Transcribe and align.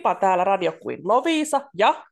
Pipa 0.00 0.14
täällä 0.14 0.44
Radio 0.44 0.72
Queen 0.86 1.00
Lovisa 1.04 1.60
ja... 1.74 2.04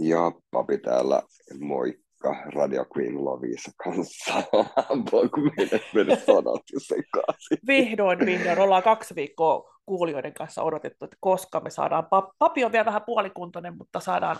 Ja 0.00 0.32
papi 0.50 0.78
täällä, 0.78 1.22
moikka, 1.60 2.36
Radio 2.54 2.84
Queen 2.96 3.24
Lovisa 3.24 3.70
kanssa. 3.84 4.34
Voinko 5.12 5.40
mennä, 5.40 5.78
mennä 5.94 6.16
sanat 6.16 6.62
sekaisin? 6.78 7.58
Vihdoin, 7.66 8.18
vihdoin. 8.18 8.58
Ollaan 8.58 8.82
kaksi 8.82 9.14
viikkoa 9.14 9.74
kuulijoiden 9.86 10.34
kanssa 10.34 10.62
odotettu, 10.62 11.04
että 11.04 11.16
koska 11.20 11.60
me 11.60 11.70
saadaan... 11.70 12.06
Papi 12.38 12.64
on 12.64 12.72
vielä 12.72 12.84
vähän 12.84 13.02
puolikuntoinen, 13.06 13.76
mutta 13.78 14.00
saadaan 14.00 14.36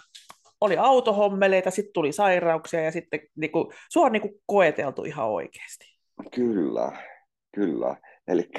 oli 0.60 0.76
autohommeleita, 0.76 1.70
sitten 1.70 1.92
tuli 1.92 2.12
sairauksia 2.12 2.80
ja 2.80 2.92
sitten 2.92 3.20
niin 3.36 3.52
kuin, 3.52 3.66
sua 3.92 4.06
on 4.06 4.12
niin 4.12 4.22
kuin, 4.22 4.34
koeteltu 4.46 5.04
ihan 5.04 5.28
oikeasti. 5.28 5.84
Kyllä, 6.34 6.92
kyllä. 7.54 7.96
Eli 8.28 8.50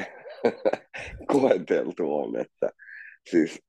koeteltu 1.34 2.16
on, 2.16 2.40
että 2.40 2.70
siis 3.30 3.62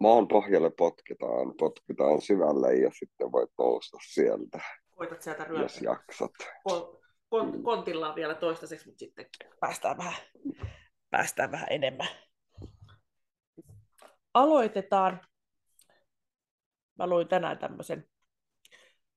maan 0.00 0.28
pohjalle 0.28 0.70
potkitaan, 0.70 1.54
potkitaan 1.58 2.20
syvälle 2.20 2.74
ja 2.74 2.90
sitten 2.90 3.32
voit 3.32 3.50
nousta 3.58 3.98
sieltä. 4.12 4.60
Voitat 4.98 5.22
sieltä 5.22 5.44
ryöpää. 5.44 5.62
Jos 5.62 5.82
jaksat. 5.82 6.32
Kon, 6.64 6.98
kon, 7.28 7.62
kontillaan 7.62 8.14
vielä 8.14 8.34
toistaiseksi, 8.34 8.86
mutta 8.86 8.98
sitten 8.98 9.26
päästään 9.60 9.98
vähän, 9.98 10.14
päästään 11.10 11.52
vähän 11.52 11.66
enemmän. 11.70 12.08
Aloitetaan. 14.34 15.20
Mä 16.98 17.06
luin 17.06 17.28
tänään 17.28 17.58
tämmöisen 17.58 18.08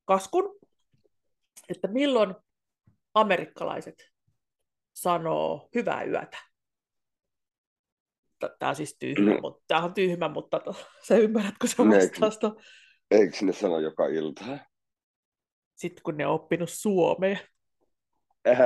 kaskun, 0.06 0.59
että 1.69 1.88
milloin 1.88 2.36
amerikkalaiset 3.13 4.11
sanoo 4.94 5.69
hyvää 5.75 6.03
yötä 6.03 6.38
tämä 8.59 8.70
on 8.70 8.75
siis 8.75 8.95
tyhmä, 9.00 9.31
no. 9.31 9.39
mutta 9.42 9.64
tämä 9.67 9.84
on 9.84 9.94
tyhmä, 9.94 10.30
mutta 10.30 10.61
sä 11.08 11.17
ymmärrät, 11.17 11.56
kun 11.61 11.70
se 11.70 11.78
vastausta. 11.78 12.56
Eikö 13.11 13.38
ne 13.42 13.53
sano 13.53 13.80
joka 13.80 14.08
ilta? 14.08 14.44
Sitten 15.75 16.03
kun 16.03 16.17
ne 16.17 16.28
on 16.28 16.34
oppinut 16.34 16.69
suomea. 16.69 17.38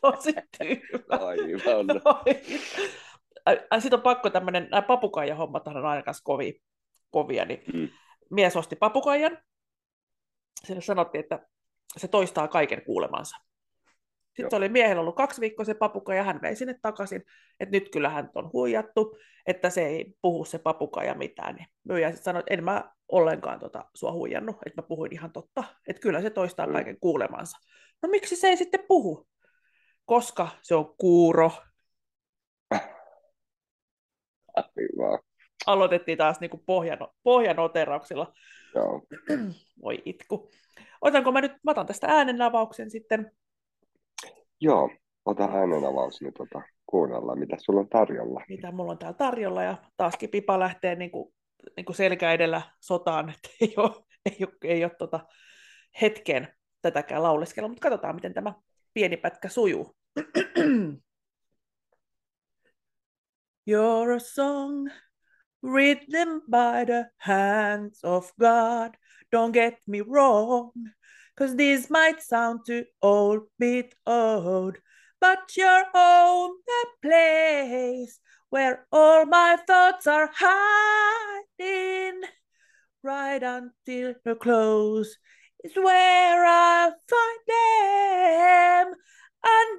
Tosi 0.00 0.34
tyhmä. 0.58 1.16
Aivan. 1.26 1.86
Sitten 3.80 3.98
on 3.98 4.02
pakko 4.02 4.30
tämmöinen, 4.30 4.68
nämä 4.70 4.82
papukaija-hommat 4.82 5.68
on 5.68 5.86
aina 5.86 6.02
kanssa 6.02 6.22
kovia, 6.24 6.52
kovia 7.10 7.44
niin 7.44 7.62
mm. 7.74 7.88
mies 8.30 8.56
osti 8.56 8.76
papukaijan. 8.76 9.38
Sille 10.64 10.80
sanottiin, 10.80 11.20
että 11.20 11.46
se 11.96 12.08
toistaa 12.08 12.48
kaiken 12.48 12.84
kuulemansa. 12.84 13.36
Sitten 14.36 14.48
Joo. 14.52 14.58
oli 14.58 14.68
miehellä 14.68 15.00
ollut 15.00 15.16
kaksi 15.16 15.40
viikkoa 15.40 15.64
se 15.64 15.74
papuka 15.74 16.14
ja 16.14 16.22
hän 16.22 16.42
vei 16.42 16.56
sinne 16.56 16.78
takaisin, 16.82 17.22
että 17.60 17.76
nyt 17.76 17.88
kyllä 17.88 18.08
hän 18.08 18.30
on 18.34 18.50
huijattu, 18.52 19.16
että 19.46 19.70
se 19.70 19.86
ei 19.86 20.14
puhu 20.22 20.44
se 20.44 20.58
papukaija 20.58 21.14
mitään. 21.14 21.54
Niin 21.54 21.66
myyjä 21.84 22.08
sitten 22.08 22.24
sanoi, 22.24 22.40
että 22.40 22.54
en 22.54 22.64
mä 22.64 22.92
ollenkaan 23.08 23.60
tota 23.60 23.84
sua 23.94 24.12
huijannut, 24.12 24.56
että 24.66 24.82
mä 24.82 24.86
puhuin 24.88 25.12
ihan 25.12 25.32
totta, 25.32 25.64
että 25.88 26.02
kyllä 26.02 26.22
se 26.22 26.30
toistaa 26.30 26.66
mm. 26.66 26.72
kaiken 26.72 27.00
kuulemansa. 27.00 27.58
No 28.02 28.08
miksi 28.08 28.36
se 28.36 28.48
ei 28.48 28.56
sitten 28.56 28.84
puhu? 28.88 29.28
Koska 30.04 30.48
se 30.62 30.74
on 30.74 30.94
kuuro. 30.96 31.50
Aivan. 34.56 35.18
Aloitettiin 35.66 36.18
taas 36.18 36.40
niin 36.40 36.50
kuin 36.50 36.62
pohjan, 36.66 36.98
pohjanoterauksilla. 37.22 38.32
Joo. 38.74 39.02
Voi 39.82 40.02
itku. 40.04 40.50
Otanko 41.00 41.32
mä 41.32 41.40
nyt, 41.40 41.52
mä 41.64 41.70
otan 41.70 41.86
tästä 41.86 42.06
äänenavauksen 42.06 42.90
sitten 42.90 43.32
Joo, 44.62 44.90
ota 45.24 45.44
avaus, 45.88 46.20
niin 46.20 46.32
tota, 46.32 46.62
kuunnellaan, 46.86 47.38
mitä 47.38 47.56
sulla 47.60 47.80
on 47.80 47.88
tarjolla. 47.88 48.44
Mitä 48.48 48.72
mulla 48.72 48.92
on 48.92 48.98
täällä 48.98 49.16
tarjolla, 49.16 49.62
ja 49.62 49.76
taaskin 49.96 50.30
Pipa 50.30 50.58
lähtee 50.58 50.94
niin 50.94 51.10
kuin, 51.10 51.34
niin 51.76 51.84
kuin 51.84 51.96
selkä 51.96 52.32
edellä 52.32 52.62
sotaan, 52.80 53.28
että 53.28 53.48
ei 53.60 53.74
ole, 53.76 53.90
ei 54.26 54.36
ole, 54.40 54.52
ei 54.64 54.84
ole 54.84 54.92
tota 54.98 55.20
hetken 56.02 56.48
tätäkään 56.82 57.22
lauleskella, 57.22 57.68
mutta 57.68 57.82
katsotaan, 57.82 58.14
miten 58.14 58.34
tämä 58.34 58.54
pieni 58.94 59.16
pätkä 59.16 59.48
sujuu. 59.48 59.96
You're 63.70 64.16
a 64.16 64.18
song 64.18 64.90
written 65.62 66.28
by 66.50 66.86
the 66.86 67.10
hands 67.18 68.04
of 68.04 68.32
God. 68.40 68.94
Don't 69.36 69.52
get 69.52 69.74
me 69.86 70.02
wrong. 70.02 70.72
Cause 71.36 71.56
this 71.56 71.88
might 71.88 72.22
sound 72.22 72.60
too 72.66 72.84
old, 73.00 73.42
bit 73.58 73.94
old, 74.06 74.76
but 75.20 75.56
you're 75.56 75.86
home, 75.94 76.56
the 76.66 76.86
place 77.00 78.20
where 78.50 78.86
all 78.92 79.24
my 79.24 79.56
thoughts 79.66 80.06
are 80.06 80.30
hiding. 80.34 82.20
Right 83.02 83.42
until 83.42 84.14
the 84.24 84.34
close 84.34 85.16
is 85.64 85.72
where 85.74 86.44
I'll 86.44 86.94
find 87.08 87.40
them. 87.48 88.94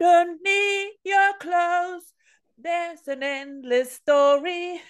Underneath 0.01 0.93
your 1.05 1.33
clothes, 1.39 2.13
there's 2.57 3.07
an 3.07 3.21
endless 3.21 3.93
story. 3.93 4.81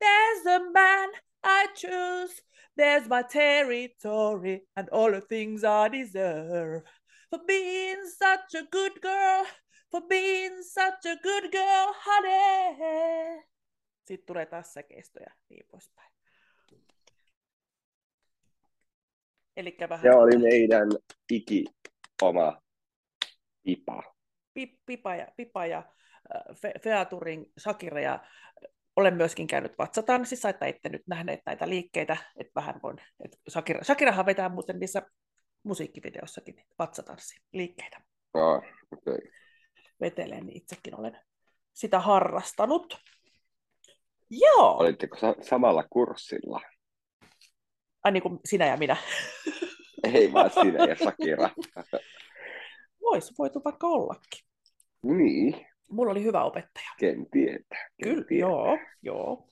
There's 0.00 0.46
a 0.46 0.70
man 0.72 1.08
I 1.44 1.68
choose 1.76 2.40
There's 2.78 3.08
my 3.08 3.24
territory 3.24 4.68
and 4.76 4.88
all 4.92 5.10
the 5.10 5.20
things 5.20 5.64
I 5.64 5.88
deserve. 5.88 6.82
For 7.30 7.44
being 7.44 8.06
such 8.06 8.54
a 8.54 8.62
good 8.70 9.00
girl, 9.02 9.44
for 9.90 10.02
being 10.08 10.62
such 10.62 11.04
a 11.06 11.16
good 11.16 11.50
girl, 11.50 11.92
honey. 12.06 13.42
Sitten 14.04 14.26
tulee 14.26 14.46
taas 14.46 14.72
säkeistö 14.72 15.20
ja 15.20 15.34
niin 15.48 15.66
poispäin. 15.70 16.12
Elikkä 19.56 19.88
vähän... 19.88 20.02
Se 20.02 20.18
oli 20.18 20.38
meidän 20.38 20.88
iki 21.30 21.64
oma 22.22 22.62
pipa. 23.62 24.02
Pipa 24.86 25.14
ja, 25.14 25.26
pipa 25.36 25.66
ja 25.66 25.82
Fe, 26.62 26.72
Featuring 26.82 27.44
Shakira 27.58 28.00
ja 28.00 28.24
olen 28.98 29.14
myöskin 29.16 29.46
käynyt 29.46 29.78
vatsatanssissa, 29.78 30.48
että 30.48 30.66
ette 30.66 30.88
nyt 30.88 31.02
nähneet 31.06 31.40
näitä 31.46 31.68
liikkeitä, 31.68 32.16
että 32.36 32.52
vähän 32.54 32.80
voin, 32.82 32.96
että 33.24 33.38
Shakira, 33.50 33.84
Shakirahan 33.84 34.26
vetää 34.26 34.48
muuten 34.48 34.78
niissä 34.78 35.02
musiikkivideossakin 35.62 36.54
liikkeitä. 37.52 38.00
Ah, 38.34 38.62
okay. 38.92 39.18
Veteleen, 40.00 40.46
niin 40.46 40.56
itsekin 40.56 41.00
olen 41.00 41.20
sitä 41.74 42.00
harrastanut. 42.00 42.98
Joo. 44.30 44.76
Olitteko 44.78 45.16
sa- 45.16 45.34
samalla 45.40 45.84
kurssilla? 45.90 46.60
Ai 48.04 48.12
niin 48.12 48.22
kuin 48.22 48.38
sinä 48.44 48.66
ja 48.66 48.76
minä. 48.76 48.96
Ei 50.14 50.32
vaan 50.32 50.50
sinä 50.50 50.84
ja 50.84 50.96
Shakira. 50.96 51.50
Voisi 53.02 53.34
voitu 53.38 53.60
vaikka 53.64 53.86
ollakin. 53.86 54.44
Niin. 55.02 55.67
Mulla 55.90 56.12
oli 56.12 56.22
hyvä 56.22 56.44
opettaja. 56.44 56.90
Ken 56.98 57.30
tietää. 57.30 57.88
Ken 58.02 58.08
Kyllä, 58.10 58.24
tietää. 58.24 58.48
joo, 58.48 58.78
joo. 59.02 59.48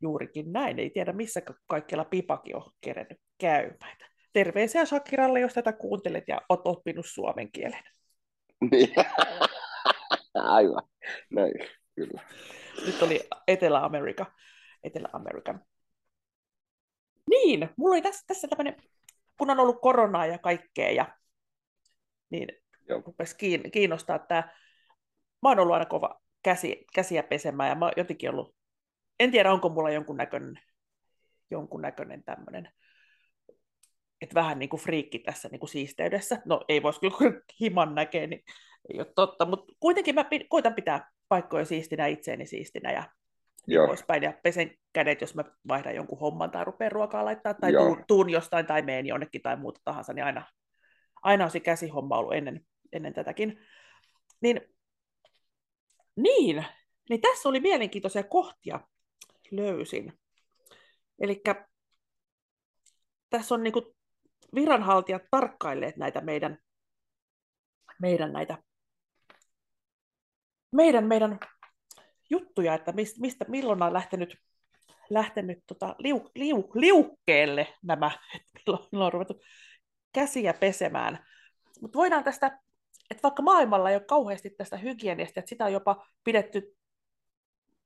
Juurikin 0.00 0.52
näin. 0.52 0.78
Ei 0.78 0.90
tiedä, 0.90 1.12
missä 1.12 1.42
kaikkialla 1.66 2.04
pipakin 2.04 2.56
on 2.56 2.72
kerennyt 2.80 3.20
käymään. 3.38 3.96
Terveisiä 4.32 4.84
Shakiralle, 4.84 5.40
jos 5.40 5.54
tätä 5.54 5.72
kuuntelet 5.72 6.24
ja 6.28 6.40
oot 6.48 6.60
oppinut 6.64 7.06
suomen 7.06 7.52
kielen. 7.52 7.82
Aivan. 10.34 10.82
Näin, 11.30 11.52
kyllä. 11.94 12.22
Nyt 12.86 13.02
oli 13.02 13.20
Etelä-Amerika. 13.48 14.26
Etelä-Amerikan. 14.82 15.64
Niin, 17.30 17.70
mulla 17.76 17.94
oli 17.94 18.02
tässä, 18.02 18.24
tässä 18.26 18.48
tämmöinen, 18.48 18.76
kun 19.38 19.50
on 19.50 19.60
ollut 19.60 19.80
koronaa 19.80 20.26
ja 20.26 20.38
kaikkea, 20.38 20.90
ja 20.90 21.16
niin 22.30 22.48
rupesi 23.06 23.36
kiinnostaa 23.72 24.18
tämä 24.18 24.54
mä 25.42 25.48
oon 25.48 25.58
ollut 25.58 25.74
aina 25.74 25.86
kova 25.86 26.20
käsi, 26.42 26.84
käsiä 26.94 27.22
pesemään 27.22 27.68
ja 27.68 27.74
mä 27.74 27.84
oon 27.84 27.92
jotenkin 27.96 28.30
ollut, 28.30 28.54
en 29.20 29.30
tiedä 29.30 29.52
onko 29.52 29.68
mulla 29.68 29.90
jonkunnäköinen, 29.90 30.60
jonkunnäköinen 31.50 32.22
tämmöinen, 32.24 32.68
että 34.20 34.34
vähän 34.34 34.58
niin 34.58 34.68
kuin 34.68 34.80
friikki 34.80 35.18
tässä 35.18 35.48
niin 35.48 35.60
kuin 35.60 35.70
siisteydessä. 35.70 36.42
No 36.44 36.64
ei 36.68 36.82
voisi 36.82 37.00
kyllä, 37.00 37.40
himan 37.60 37.94
näkee, 37.94 38.26
niin 38.26 38.42
ei 38.88 39.00
ole 39.00 39.12
totta, 39.14 39.46
mutta 39.46 39.72
kuitenkin 39.80 40.14
mä 40.14 40.24
koitan 40.48 40.74
pitää 40.74 41.10
paikkoja 41.28 41.64
siistinä, 41.64 42.06
itseäni 42.06 42.46
siistinä 42.46 42.92
ja 42.92 43.04
niin 43.66 43.86
poispäin. 43.86 44.22
Ja 44.22 44.32
pesen 44.42 44.74
kädet, 44.92 45.20
jos 45.20 45.34
mä 45.34 45.44
vaihdan 45.68 45.94
jonkun 45.94 46.18
homman 46.18 46.50
tai 46.50 46.64
rupean 46.64 46.92
ruokaa 46.92 47.24
laittaa 47.24 47.54
tai 47.54 47.72
tuun, 47.72 48.04
tuun, 48.06 48.30
jostain 48.30 48.66
tai 48.66 48.82
meen 48.82 49.06
jonnekin 49.06 49.42
tai 49.42 49.56
muuta 49.56 49.80
tahansa, 49.84 50.12
niin 50.12 50.24
aina, 50.24 50.46
aina 51.22 51.44
on 51.44 51.50
se 51.50 51.60
käsihomma 51.60 52.18
ollut 52.18 52.34
ennen, 52.34 52.60
ennen 52.92 53.14
tätäkin. 53.14 53.60
Niin 54.40 54.60
niin, 56.22 56.64
niin 57.10 57.20
tässä 57.20 57.48
oli 57.48 57.60
mielenkiintoisia 57.60 58.22
kohtia 58.22 58.80
löysin. 59.50 60.12
Eli 61.18 61.42
tässä 63.30 63.54
on 63.54 63.62
niinku 63.62 63.96
viranhaltijat 64.54 65.22
tarkkailleet 65.30 65.96
näitä 65.96 66.20
meidän, 66.20 66.58
meidän 68.00 68.32
näitä 68.32 68.58
meidän, 70.72 71.06
meidän 71.06 71.38
juttuja, 72.30 72.74
että 72.74 72.92
mistä, 73.18 73.44
milloin 73.48 73.82
on 73.82 73.92
lähtenyt, 73.92 74.36
lähtenyt 75.10 75.58
tota, 75.66 75.94
liu, 75.98 76.30
liu, 76.34 76.70
liukkeelle 76.74 77.74
nämä, 77.82 78.10
että 78.34 78.60
milloin 78.62 79.06
on 79.06 79.12
ruvettu 79.12 79.40
käsiä 80.12 80.54
pesemään. 80.54 81.26
Mutta 81.80 81.98
voidaan 81.98 82.24
tästä, 82.24 82.58
että 83.10 83.22
vaikka 83.22 83.42
maailmalla 83.42 83.90
ei 83.90 83.96
ole 83.96 84.04
kauheasti 84.04 84.50
tästä 84.50 84.76
hygieniasta, 84.76 85.40
että 85.40 85.48
sitä 85.48 85.64
on 85.64 85.72
jopa 85.72 86.06
pidetty 86.24 86.76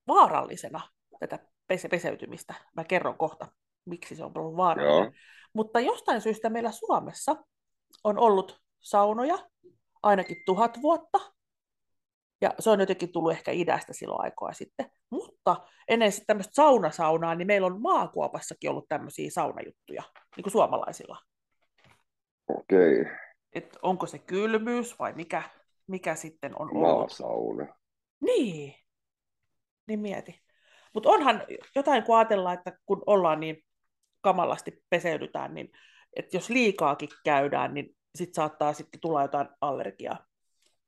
vaarallisena, 0.06 0.80
tätä 1.20 1.38
pese- 1.72 1.88
peseytymistä. 1.88 2.54
Mä 2.76 2.84
kerron 2.84 3.18
kohta, 3.18 3.48
miksi 3.84 4.16
se 4.16 4.24
on 4.24 4.32
ollut 4.34 4.56
vaarallinen. 4.56 5.04
Joo. 5.04 5.12
Mutta 5.52 5.80
jostain 5.80 6.20
syystä 6.20 6.50
meillä 6.50 6.72
Suomessa 6.72 7.36
on 8.04 8.18
ollut 8.18 8.60
saunoja 8.80 9.38
ainakin 10.02 10.42
tuhat 10.46 10.82
vuotta, 10.82 11.18
ja 12.40 12.50
se 12.58 12.70
on 12.70 12.80
jotenkin 12.80 13.12
tullut 13.12 13.32
ehkä 13.32 13.50
idästä 13.50 13.92
silloin 13.92 14.24
aikoa 14.24 14.52
sitten. 14.52 14.90
Mutta 15.10 15.56
ennen 15.88 16.12
sitten 16.12 16.26
tämmöistä 16.26 16.54
saunasaunaa, 16.54 17.34
niin 17.34 17.46
meillä 17.46 17.66
on 17.66 17.82
maakuopassakin 17.82 18.70
ollut 18.70 18.88
tämmöisiä 18.88 19.30
saunajuttuja, 19.30 20.02
niin 20.36 20.42
kuin 20.42 20.52
suomalaisilla. 20.52 21.18
Okei. 22.48 23.00
Okay. 23.00 23.23
Et 23.54 23.78
onko 23.82 24.06
se 24.06 24.18
kylmyys 24.18 24.98
vai 24.98 25.12
mikä, 25.12 25.42
mikä 25.86 26.14
sitten 26.14 26.52
on 26.60 26.68
ollut? 26.76 26.98
Maasauna. 26.98 27.66
Niin. 28.20 28.74
Niin 29.88 30.00
mieti. 30.00 30.42
Mutta 30.94 31.10
onhan 31.10 31.42
jotain, 31.74 32.02
kun 32.02 32.16
ajatellaan, 32.16 32.58
että 32.58 32.78
kun 32.86 33.02
ollaan 33.06 33.40
niin 33.40 33.64
kamalasti 34.20 34.84
peseydytään, 34.90 35.54
niin 35.54 35.72
että 36.16 36.36
jos 36.36 36.50
liikaakin 36.50 37.08
käydään, 37.24 37.74
niin 37.74 37.96
sitten 38.14 38.34
saattaa 38.34 38.72
sitten 38.72 39.00
tulla 39.00 39.22
jotain 39.22 39.48
allergiaa, 39.60 40.26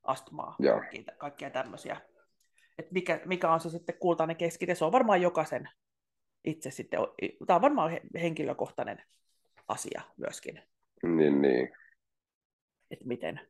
astmaa, 0.03 0.55
kaikkia, 0.59 1.03
kaikkia 1.17 1.49
tämmöisiä. 1.49 2.01
Että 2.77 2.93
mikä, 2.93 3.21
mikä 3.25 3.51
on 3.51 3.59
se 3.59 3.69
sitten 3.69 3.97
kultainen 3.99 4.35
keskite, 4.35 4.75
se 4.75 4.85
on 4.85 4.91
varmaan 4.91 5.21
jokaisen 5.21 5.69
itse 6.45 6.71
sitten, 6.71 6.99
tämä 7.47 7.55
on 7.55 7.61
varmaan 7.61 7.99
henkilökohtainen 8.21 9.03
asia 9.67 10.01
myöskin. 10.17 10.61
Niin, 11.03 11.41
niin. 11.41 11.69
Että 12.91 13.05
miten, 13.05 13.41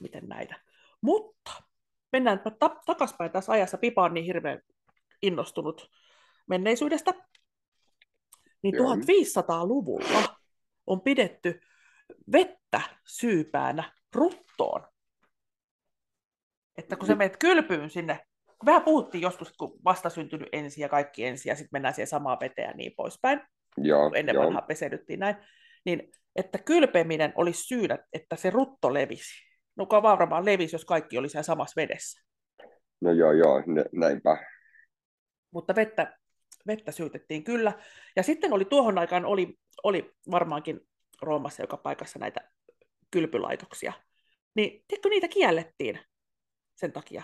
miten 0.00 0.28
näitä. 0.28 0.54
Mutta 1.00 1.52
mennään 2.12 2.40
ta- 2.58 2.80
takaspäin 2.86 3.30
tässä 3.30 3.52
ajassa. 3.52 3.78
Pipa 3.78 4.04
on 4.04 4.14
niin 4.14 4.26
hirveän 4.26 4.60
innostunut 5.22 5.90
menneisyydestä. 6.46 7.14
Niin 8.62 8.74
1500-luvulla 8.74 10.36
on 10.86 11.00
pidetty 11.00 11.60
vettä 12.32 12.80
syypäänä 13.06 13.92
ruttoon. 14.14 14.86
Että 16.76 16.96
kun 16.96 17.06
sä 17.06 17.14
menet 17.14 17.36
kylpyyn 17.36 17.90
sinne, 17.90 18.26
vähän 18.66 18.82
puhuttiin 18.82 19.22
joskus, 19.22 19.52
kun 19.52 19.78
vastasyntynyt 19.84 20.48
ensi 20.52 20.80
ja 20.80 20.88
kaikki 20.88 21.26
ensi 21.26 21.48
ja 21.48 21.54
sitten 21.56 21.68
mennään 21.72 21.94
siihen 21.94 22.06
samaan 22.06 22.38
veteen 22.40 22.68
ja 22.68 22.74
niin 22.76 22.92
poispäin, 22.96 23.40
joo, 23.76 24.12
ennen 24.14 24.34
joo. 24.34 24.44
vanhaa 24.44 24.62
peseydyttiin 24.62 25.20
näin, 25.20 25.36
niin 25.84 26.12
että 26.40 26.58
kylpeminen 26.58 27.32
olisi 27.34 27.62
syynä, 27.62 27.98
että 28.12 28.36
se 28.36 28.50
rutto 28.50 28.94
levisi. 28.94 29.50
No 29.76 29.86
varmaan 30.02 30.44
levisi, 30.44 30.74
jos 30.74 30.84
kaikki 30.84 31.18
oli 31.18 31.28
siellä 31.28 31.42
samassa 31.42 31.80
vedessä. 31.80 32.20
No 33.00 33.12
joo, 33.12 33.32
joo, 33.32 33.62
näinpä. 33.92 34.38
Mutta 35.50 35.74
vettä, 35.74 36.18
vettä 36.66 36.92
syytettiin 36.92 37.44
kyllä. 37.44 37.72
Ja 38.16 38.22
sitten 38.22 38.52
oli 38.52 38.64
tuohon 38.64 38.98
aikaan 38.98 39.24
oli, 39.24 39.58
oli 39.82 40.12
varmaankin 40.30 40.80
Roomassa 41.22 41.62
joka 41.62 41.76
paikassa 41.76 42.18
näitä 42.18 42.40
kylpylaitoksia. 43.10 43.92
Niin 44.54 44.84
tiedätkö, 44.88 45.08
niitä 45.08 45.28
kiellettiin 45.28 46.00
sen 46.74 46.92
takia. 46.92 47.22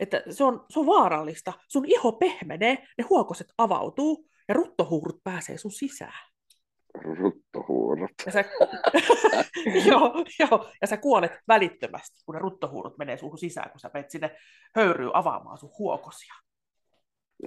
Että 0.00 0.22
se 0.30 0.44
on, 0.44 0.66
se 0.68 0.80
on 0.80 0.86
vaarallista. 0.86 1.52
Sun 1.68 1.84
iho 1.86 2.12
pehmenee, 2.12 2.86
ne 2.98 3.04
huokoset 3.10 3.46
avautuu 3.58 4.30
ja 4.48 4.54
ruttohuurut 4.54 5.24
pääsee 5.24 5.58
sun 5.58 5.72
sisään. 5.72 6.28
Ruttohuurut. 7.98 8.26
Ja 8.26 8.32
sä, 8.32 8.44
joo, 9.90 10.24
joo, 10.38 10.70
ja 10.80 10.86
sä 10.86 10.96
kuolet 10.96 11.32
välittömästi, 11.48 12.22
kun 12.26 12.34
ne 12.34 12.38
ruttohuurut 12.38 12.98
menee 12.98 13.16
suhun 13.16 13.38
sisään, 13.38 13.70
kun 13.70 13.80
sä 13.80 13.90
menet 13.94 14.10
sinne 14.10 14.36
höyryyn 14.76 15.16
avaamaan 15.16 15.58
sun 15.58 15.72
huokosia. 15.78 16.34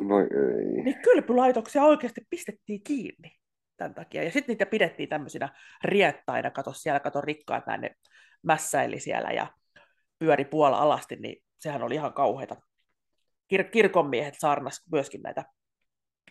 No 0.01 0.19
ei. 0.19 0.83
Niin 0.83 1.01
kylpylaitoksia 1.01 1.83
oikeasti 1.83 2.21
pistettiin 2.30 2.83
kiinni 2.83 3.31
tämän 3.77 3.94
takia. 3.94 4.24
Ja 4.24 4.31
sitten 4.31 4.53
niitä 4.53 4.65
pidettiin 4.65 5.09
tämmöisinä 5.09 5.50
riettaina, 5.83 6.51
kato 6.51 6.74
siellä, 6.74 7.00
kato 7.00 7.21
rikkaat 7.21 7.65
näin 7.65 7.81
ne 7.81 7.95
mässäili 8.44 9.00
siellä 9.00 9.31
ja 9.31 9.47
pyöri 10.19 10.45
puola 10.45 10.77
alasti, 10.77 11.15
niin 11.15 11.44
sehän 11.57 11.83
oli 11.83 11.95
ihan 11.95 12.13
kauheita. 12.13 12.56
Kir- 13.53 13.69
kirkonmiehet 13.71 14.36
saarnas 14.39 14.81
myöskin 14.92 15.21
näitä 15.21 15.45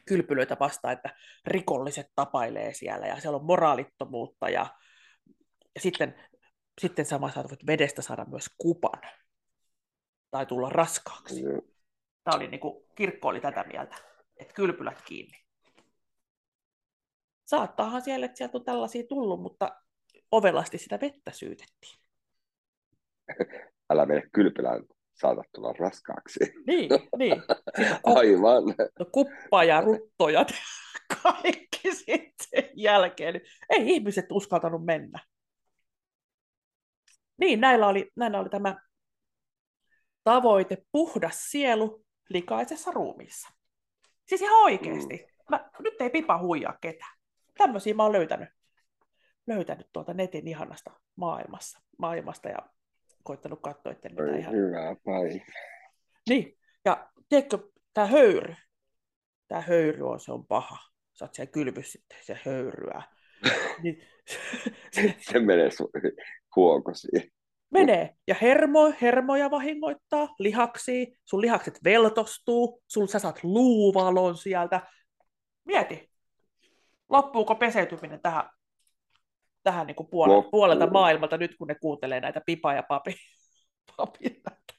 kylpylöitä 0.05 0.57
vastaan, 0.61 0.95
että 0.95 1.15
rikolliset 1.47 2.07
tapailee 2.15 2.75
siellä 2.75 3.07
ja 3.07 3.21
siellä 3.21 3.37
on 3.37 3.45
moraalittomuutta 3.45 4.49
ja, 4.49 4.67
ja 5.75 5.81
sitten, 5.81 6.15
sitten 6.81 7.07
samassa 7.07 7.45
voit 7.51 7.67
vedestä 7.67 8.03
saada 8.03 8.25
myös 8.25 8.47
kupan 8.59 9.01
tai 10.31 10.47
tulla 10.47 10.69
raskaaksi. 10.69 11.43
Tämä 12.25 12.37
oli 12.37 12.49
niin 12.49 12.61
kuin, 12.61 12.85
kirkko 12.95 13.29
oli 13.29 13.41
tätä 13.41 13.65
mieltä, 13.65 13.97
että 14.37 14.55
kylpylät 14.55 15.03
kiinni. 15.03 15.45
Saattaahan 17.45 18.03
siellä, 18.03 18.27
että 18.27 18.39
sieltä 18.39 18.59
on 18.59 18.65
tällaisia 18.65 19.03
tullut, 19.09 19.43
mutta 19.43 19.81
ovelasti 20.31 20.79
sitä 20.79 20.99
vettä 21.01 21.31
syytettiin. 21.31 21.99
Älä 23.91 24.07
mene 24.07 24.23
kylpylään, 24.33 24.85
saatat 25.15 25.47
tulla 25.55 25.73
raskaaksi. 25.73 26.41
Niin, 26.67 26.91
niin. 27.19 27.43
Kup- 27.43 28.17
Aivan. 28.17 28.65
No, 28.99 29.07
kuppa 29.13 29.65
ja 29.65 29.81
ruttoja, 29.81 30.47
kaikki 31.23 31.95
sitten 31.95 32.71
jälkeen. 32.75 33.41
Ei 33.71 33.95
ihmiset 33.95 34.27
uskaltanut 34.33 34.85
mennä. 34.85 35.21
Niin, 37.37 37.61
näillä 37.61 37.87
oli, 37.87 38.11
näillä 38.17 38.41
oli 38.41 38.49
tämä 38.49 38.77
tavoite 40.25 40.79
puhdas 40.93 41.51
sielu 41.51 42.05
likaisessa 42.29 42.91
ruumiissa. 42.91 43.49
Siis 44.29 44.43
ihan 44.43 44.65
oikeasti. 44.65 45.17
Mm. 45.17 45.45
Mä, 45.51 45.71
nyt 45.79 46.01
ei 46.01 46.11
pipa 46.11 46.39
huijaa 46.39 46.79
ketään 46.81 47.15
tämmöisiä 47.59 47.95
mä 47.95 48.03
oon 48.03 48.13
löytänyt, 48.13 48.49
löytänyt 49.47 49.87
tuolta 49.93 50.15
netin 50.15 50.49
ihanasta 50.49 50.91
maailmassa, 51.17 51.81
maailmasta 51.99 52.49
ja 52.49 52.59
koittanut 53.25 53.61
katsoa, 53.63 53.93
että 53.93 54.09
mitä 54.09 54.37
ihan... 54.37 54.55
Hyvä 54.55 54.97
päivä. 55.05 55.45
Niin, 56.29 56.59
ja 56.85 57.11
tiedätkö, 57.29 57.59
tämä 57.95 58.07
höyry, 58.07 58.55
tämä 59.49 59.61
höyry 59.61 60.09
on, 60.09 60.21
se 60.21 60.33
on 60.33 60.47
paha. 60.47 60.79
Sä 61.13 61.25
oot 61.25 61.35
siellä 61.35 61.53
kylpys 61.53 61.93
sitten, 61.93 62.19
se 62.23 62.39
höyryää. 62.45 63.03
niin, 63.83 64.03
se, 64.93 65.15
se 65.33 65.39
menee 65.39 65.69
huokosiin. 66.57 67.33
Menee. 67.71 68.15
Ja 68.27 68.35
hermo, 68.43 68.93
hermoja 69.01 69.51
vahingoittaa, 69.51 70.35
lihaksia, 70.39 71.07
sun 71.25 71.41
lihakset 71.41 71.79
veltostuu, 71.85 72.83
sun 72.87 73.09
sä 73.09 73.19
saat 73.19 73.45
luuvalon 73.45 74.37
sieltä. 74.37 74.81
Mieti, 75.65 76.11
loppuuko 77.09 77.55
peseytyminen 77.55 78.21
tähän, 78.23 78.51
tähän 79.65 79.87
niin 79.87 79.95
kuin 79.95 80.09
puolelta, 80.11 80.49
puolelta 80.51 80.91
maailmalta 80.91 81.37
nyt, 81.37 81.57
kun 81.59 81.69
ne 81.69 81.75
kuuntelee 81.75 82.21
näitä 82.21 82.41
pipa 82.47 82.75
ja 82.75 82.83
papi, 82.83 83.15
papi 83.97 84.25
näitä, 84.25 84.75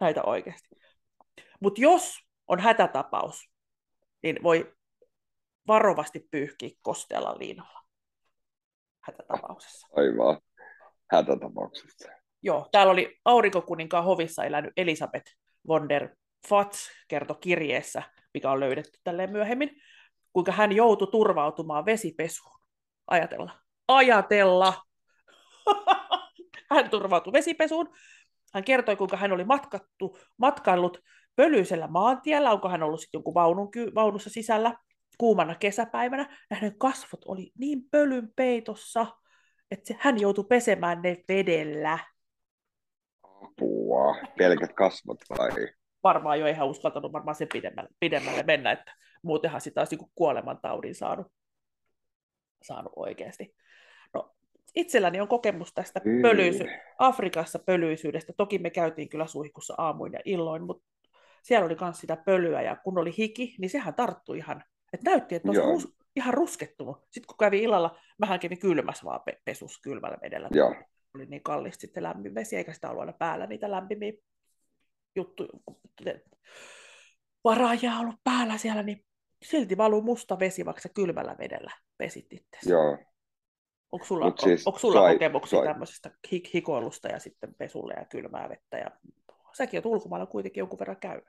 näitä 0.00 0.22
oikeasti. 0.22 0.68
Mutta 1.60 1.80
jos 1.80 2.18
on 2.48 2.60
hätätapaus, 2.60 3.50
niin 4.22 4.42
voi 4.42 4.74
varovasti 5.66 6.28
pyyhkiä 6.30 6.70
kosteella 6.82 7.38
liinalla 7.38 7.80
hätätapauksessa. 9.00 9.86
Aivan, 9.96 10.40
hätätapauksessa. 11.10 12.08
Joo, 12.42 12.68
täällä 12.72 12.92
oli 12.92 13.18
aurinkokuninkaan 13.24 14.04
hovissa 14.04 14.44
elänyt 14.44 14.72
Elisabeth 14.76 15.32
von 15.68 15.88
der 15.88 16.08
Fatz 16.48 16.88
kertoi 17.08 17.36
kirjeessä, 17.40 18.02
mikä 18.34 18.50
on 18.50 18.60
löydetty 18.60 18.98
tälleen 19.04 19.30
myöhemmin, 19.30 19.70
kuinka 20.32 20.52
hän 20.52 20.72
joutui 20.72 21.08
turvautumaan 21.10 21.84
vesipesuun. 21.84 22.60
Ajatella. 23.06 23.67
Ajatella! 23.88 24.74
hän 26.70 26.90
turvautui 26.90 27.32
vesipesuun. 27.32 27.92
Hän 28.54 28.64
kertoi, 28.64 28.96
kuinka 28.96 29.16
hän 29.16 29.32
oli 29.32 29.44
matkattu, 29.44 30.18
matkaillut 30.36 30.98
pölyisellä 31.36 31.86
maantiellä, 31.86 32.50
onko 32.50 32.68
hän 32.68 32.82
ollut 32.82 33.00
sitten 33.00 33.18
jonkun 33.18 33.34
vaunun, 33.34 33.70
vaunussa 33.94 34.30
sisällä 34.30 34.74
kuumana 35.18 35.54
kesäpäivänä, 35.54 36.36
ja 36.50 36.56
hänen 36.56 36.78
kasvot 36.78 37.24
oli 37.24 37.52
niin 37.58 37.82
pölyn 37.90 38.32
peitossa, 38.36 39.06
että 39.70 39.94
hän 39.98 40.20
joutui 40.20 40.44
pesemään 40.44 41.02
ne 41.02 41.24
vedellä. 41.28 41.98
Apua, 43.22 44.16
pelkät 44.38 44.72
kasvot 44.72 45.18
vai? 45.30 45.68
Varmaan 46.02 46.40
jo 46.40 46.46
ihan 46.46 46.68
uskaltanut 46.68 47.12
varmaan 47.12 47.34
sen 47.34 47.48
pidemmälle, 47.52 47.90
pidemmälle 48.00 48.42
mennä, 48.42 48.72
että 48.72 48.94
muutenhan 49.22 49.60
sitä 49.60 49.80
olisi 49.80 49.96
niin 49.96 50.10
kuolemantaudin 50.14 50.94
saanut, 50.94 51.26
saanut 52.62 52.92
oikeasti. 52.96 53.54
Itselläni 54.74 55.20
on 55.20 55.28
kokemus 55.28 55.74
tästä 55.74 56.00
mm. 56.04 56.22
pölyisy- 56.22 56.80
Afrikassa 56.98 57.58
pölyisyydestä. 57.58 58.32
Toki 58.36 58.58
me 58.58 58.70
käytiin 58.70 59.08
kyllä 59.08 59.26
suihkussa 59.26 59.74
aamuin 59.78 60.12
ja 60.12 60.20
illoin, 60.24 60.62
mutta 60.62 60.88
siellä 61.42 61.66
oli 61.66 61.76
myös 61.80 62.00
sitä 62.00 62.16
pölyä, 62.16 62.62
ja 62.62 62.76
kun 62.76 62.98
oli 62.98 63.14
hiki, 63.18 63.54
niin 63.58 63.70
sehän 63.70 63.94
tarttui 63.94 64.38
ihan, 64.38 64.64
että 64.92 65.10
näytti, 65.10 65.34
että 65.34 65.48
olisi 65.48 65.62
rus, 65.62 65.94
ihan 66.16 66.34
ruskettunut. 66.34 66.96
Sitten 67.10 67.26
kun 67.26 67.36
kävi 67.36 67.62
illalla, 67.62 67.98
mähän 68.18 68.40
kävin 68.40 68.58
kylmässä 68.58 69.04
vaan 69.04 69.20
pe- 69.24 69.40
pesus 69.44 69.80
kylmällä 69.80 70.18
vedellä. 70.22 70.48
Joo. 70.52 70.74
Oli 71.14 71.26
niin 71.26 71.42
kallista 71.42 71.80
sitten 71.80 72.02
lämmin 72.02 72.34
vesi, 72.34 72.56
eikä 72.56 72.72
sitä 72.72 72.90
ollut 72.90 73.00
aina 73.00 73.12
päällä 73.12 73.46
niitä 73.46 73.70
lämpimiä 73.70 74.12
juttuja. 75.16 75.48
Varaajaa 77.44 78.00
ollut 78.00 78.20
päällä 78.24 78.58
siellä, 78.58 78.82
niin 78.82 79.04
silti 79.42 79.76
valuu 79.76 80.02
musta 80.02 80.38
vesi, 80.38 80.64
vaikka 80.64 80.82
sä 80.82 80.88
kylmällä 80.88 81.36
vedellä 81.38 81.70
pesit 81.98 82.32
itse. 82.32 82.70
Joo. 82.70 82.98
Onko 83.92 84.06
sulla, 84.06 84.24
Mut 84.24 84.40
siis 84.40 84.66
onko 84.66 84.78
sulla 84.78 85.00
sai, 85.00 85.14
kokemuksia 85.14 85.58
sai. 85.58 85.66
tämmöisestä 85.66 86.10
hik- 86.34 86.50
hikoilusta 86.54 87.08
ja 87.08 87.18
sitten 87.18 87.54
pesulle 87.54 87.94
ja 87.94 88.04
kylmää 88.04 88.48
vettä? 88.48 88.78
Ja... 88.78 88.90
Säkin 89.56 89.78
oot 89.78 89.86
ulkomailla 89.86 90.26
kuitenkin 90.26 90.60
jonkun 90.60 90.78
verran 90.78 90.96
käy. 91.00 91.20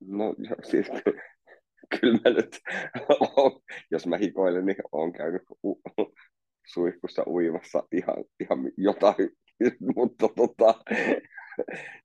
No 0.00 0.34
siis 0.70 0.86
kyllä 2.00 2.18
mä 2.24 2.30
nyt, 2.30 2.60
jos 3.90 4.06
mä 4.06 4.16
hikoilen, 4.16 4.66
niin 4.66 4.76
olen 4.92 5.12
käynyt 5.12 5.42
u- 5.64 5.80
suihkussa 6.66 7.22
uimassa 7.26 7.82
ihan, 7.92 8.24
ihan 8.40 8.58
jotain, 8.76 9.30
mutta 9.96 10.28
tota, 10.36 10.74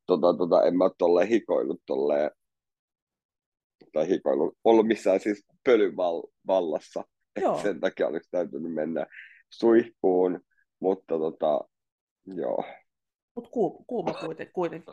tota, 0.06 0.38
tota, 0.38 0.64
en 0.64 0.78
mä 0.78 0.90
tolleen 0.98 1.28
hikoillut 1.28 1.82
tolleen, 1.86 2.32
tai 3.94 4.10
hikoillut, 4.10 4.58
ollut 4.64 4.88
missään 4.88 5.20
siis 5.20 5.46
pölyn 5.64 5.94
vallassa. 6.48 7.04
Sen 7.62 7.80
takia 7.80 8.08
olisi 8.08 8.30
täytynyt 8.32 8.74
mennä 8.74 9.06
suihkuun, 9.60 10.42
mutta 10.80 11.18
tota, 11.18 11.62
joo. 12.26 12.64
Mutta 13.36 13.50
kuuma, 13.50 13.86
kuuma 13.88 14.14
kuitenkin. 14.54 14.84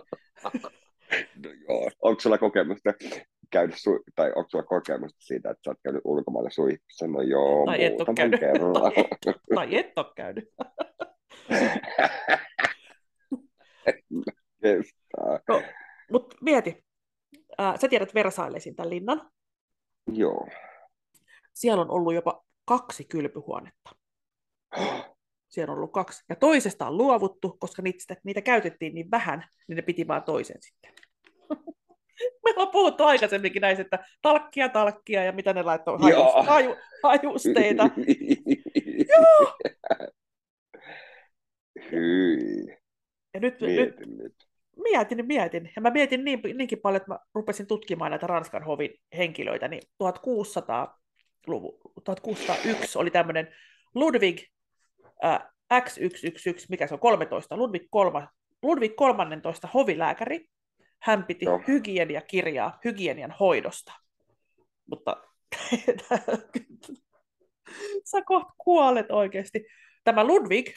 no 1.45 1.51
joo. 1.69 1.91
Onko 2.03 2.21
sulla 2.21 2.39
kokemusta 2.39 2.93
käynyt, 3.51 3.75
su- 3.77 4.05
tai 4.15 4.33
onko 4.37 4.49
sulla 4.49 4.65
kokemusta 4.65 5.21
siitä, 5.21 5.51
että 5.51 5.61
sä 5.65 5.71
oot 5.71 5.79
käynyt 5.83 6.03
ulkomailla 6.05 6.51
suihkussa? 6.51 7.07
No 7.07 7.23
joo, 7.23 7.67
tai 7.67 7.85
et 7.85 8.01
ole 8.01 8.15
käynyt. 8.17 8.41
tai, 8.81 8.93
et, 8.97 9.37
tai 9.55 9.77
et 9.77 9.99
ole 9.99 10.07
käynyt. 10.17 10.49
No, 15.49 15.63
mutta 16.13 16.37
mieti, 16.41 16.85
äh, 17.61 17.79
sä 17.81 17.89
tiedät 17.89 18.15
Versailesin 18.15 18.77
tämän 18.77 18.91
linnan. 18.91 19.31
Joo. 20.13 20.49
Siellä 21.55 21.83
on 21.83 21.91
ollut 21.91 22.15
jopa 22.15 22.45
kaksi 22.65 23.05
kylpyhuonetta. 23.05 23.91
Siellä 25.49 25.73
on 25.73 25.79
ollut 25.79 25.93
kaksi. 25.93 26.25
Ja 26.29 26.37
toisesta 26.37 26.87
on 26.87 26.97
luovuttu, 26.97 27.57
koska 27.61 27.83
niitä, 27.83 28.17
niitä 28.25 28.41
käytettiin 28.41 28.95
niin 28.95 29.11
vähän, 29.11 29.45
niin 29.69 29.77
ne 29.77 29.83
piti 29.83 30.09
vaan 30.09 30.23
toisen 30.23 30.57
sitten. 30.61 30.93
Me 32.45 32.51
ollaan 32.51 32.73
puhuttu 32.73 33.05
aikaisemminkin 33.05 33.61
näistä, 33.61 33.83
että 33.83 34.05
talkkia, 34.23 34.69
talkkia 34.69 35.25
ja 35.25 35.33
mitä 35.33 35.53
ne 35.53 35.63
laittoi, 35.63 35.99
hajus, 36.01 36.47
haju, 36.47 36.77
hajusteita. 37.03 37.91
Joo. 39.17 39.59
Hyi. 41.93 42.81
Ja 43.35 43.41
nyt, 43.41 43.61
mietin, 43.61 43.87
nyt, 43.87 44.19
nyt. 44.19 44.35
Mietin, 44.77 45.27
mietin. 45.27 45.73
Ja 45.77 45.83
mä 45.83 45.91
mietin 45.91 46.25
niin, 46.25 46.41
niinkin 46.55 46.81
paljon, 46.81 46.97
että 46.97 47.13
mä 47.13 47.19
rupesin 47.35 47.67
tutkimaan 47.67 48.11
näitä 48.11 48.27
Ranskan 48.27 48.65
hovin 48.65 48.95
henkilöitä, 49.17 49.69
niin 49.69 49.83
1600 49.99 51.01
1601 52.05 52.99
oli 52.99 53.11
tämmöinen 53.11 53.49
Ludwig 53.95 54.41
äh, 55.25 55.41
X111, 55.75 56.67
mikä 56.69 56.87
se 56.87 56.95
on 56.95 57.01
13, 57.01 57.57
Ludwig, 57.57 57.87
3, 57.91 58.27
Ludwig 58.63 58.93
13 58.97 59.69
hovilääkäri. 59.75 60.47
Hän 61.03 61.25
piti 61.25 61.47
no. 61.47 61.61
hygieniakirjaa 61.69 62.79
hygienian 62.85 63.35
hoidosta. 63.41 63.93
Mutta 64.87 65.17
sä 68.11 68.23
kohta 68.27 68.55
kuolet 68.59 69.11
oikeasti. 69.11 69.67
Tämä 70.05 70.27
Ludwig 70.27 70.69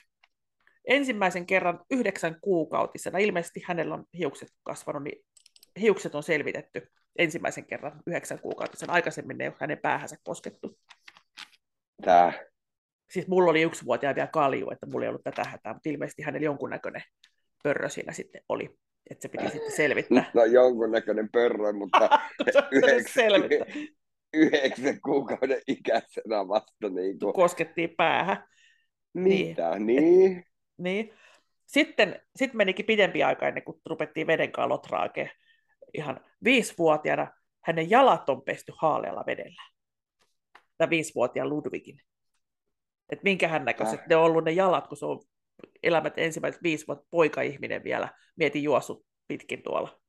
ensimmäisen 0.88 1.46
kerran 1.46 1.80
yhdeksän 1.92 2.38
kuukautisena, 2.42 3.20
ilmeisesti 3.20 3.64
hänellä 3.66 3.94
on 3.96 4.06
hiukset 4.18 4.50
kasvanut, 4.64 5.04
niin 5.04 5.26
hiukset 5.80 6.16
on 6.16 6.24
selvitetty 6.24 6.92
ensimmäisen 7.18 7.66
kerran 7.66 8.02
yhdeksän 8.08 8.40
kuukautisen. 8.40 8.90
Aikaisemmin 8.90 9.38
ne 9.38 9.44
ei 9.44 9.48
ole 9.48 9.58
hänen 9.60 9.78
päähänsä 9.78 10.18
koskettu. 10.24 10.78
Tää. 12.06 12.53
Siis 13.14 13.28
mulla 13.28 13.52
oli 13.52 13.62
yksivuotiaan 13.62 14.16
vielä 14.16 14.28
kalju, 14.28 14.72
että 14.72 14.86
mulla 14.86 15.06
ei 15.06 15.10
ollut 15.10 15.24
tätä 15.24 15.44
hätää, 15.44 15.74
mutta 15.74 15.90
ilmeisesti 15.90 16.22
hänellä 16.22 16.46
jonkunnäköinen 16.46 17.04
pörrö 17.64 17.90
siinä 17.90 18.14
sitten 18.14 18.42
oli, 18.50 18.78
että 19.10 19.22
se 19.22 19.28
piti 19.30 19.50
sitten 19.50 19.72
selvittää. 19.72 20.32
No 20.34 20.46
jonkunnäköinen 20.46 21.30
pörrö, 21.32 21.74
mutta 21.74 22.10
yhdeksän, 22.72 23.32
yhdeksän 24.34 25.02
kuukauden 25.02 25.62
ikäisenä 25.68 26.48
vasta 26.48 26.90
niin 26.90 27.20
kuin... 27.20 27.34
Koskettiin 27.34 27.94
päähän. 27.98 28.44
Mitä, 29.14 29.80
niin? 29.80 30.04
niin. 30.04 30.46
niin. 30.78 31.14
Sitten, 31.66 32.22
sitten 32.36 32.58
menikin 32.58 32.86
pidempi 32.86 33.24
aika 33.24 33.48
ennen 33.48 33.64
kuin 33.64 33.82
rupettiin 33.86 34.28
veden 34.28 34.52
kanssa 34.52 34.98
ihan 35.94 36.20
viisivuotiaana 36.44 37.28
hänen 37.64 37.90
jalat 37.90 38.30
on 38.30 38.42
pesty 38.42 38.74
haalealla 38.78 39.24
vedellä. 39.26 39.64
Tämä 40.78 40.90
viisivuotiaan 40.90 41.50
Ludwigin. 41.50 42.00
Että 43.10 43.24
minkähän 43.24 43.66
näköiset 43.66 44.00
äh. 44.00 44.08
ne 44.08 44.16
on 44.16 44.24
ollut 44.24 44.44
ne 44.44 44.52
jalat, 44.52 44.88
kun 44.88 44.98
se 44.98 45.06
on 45.06 45.20
elämät 45.84 46.14
ensimmäiset 46.18 46.64
viisi 46.64 46.88
vuotta 46.88 47.08
poika-ihminen 47.12 47.84
vielä. 47.84 48.10
Mietin 48.36 48.64
juossut 48.64 49.06
pitkin 49.28 49.64
tuolla. 49.64 50.00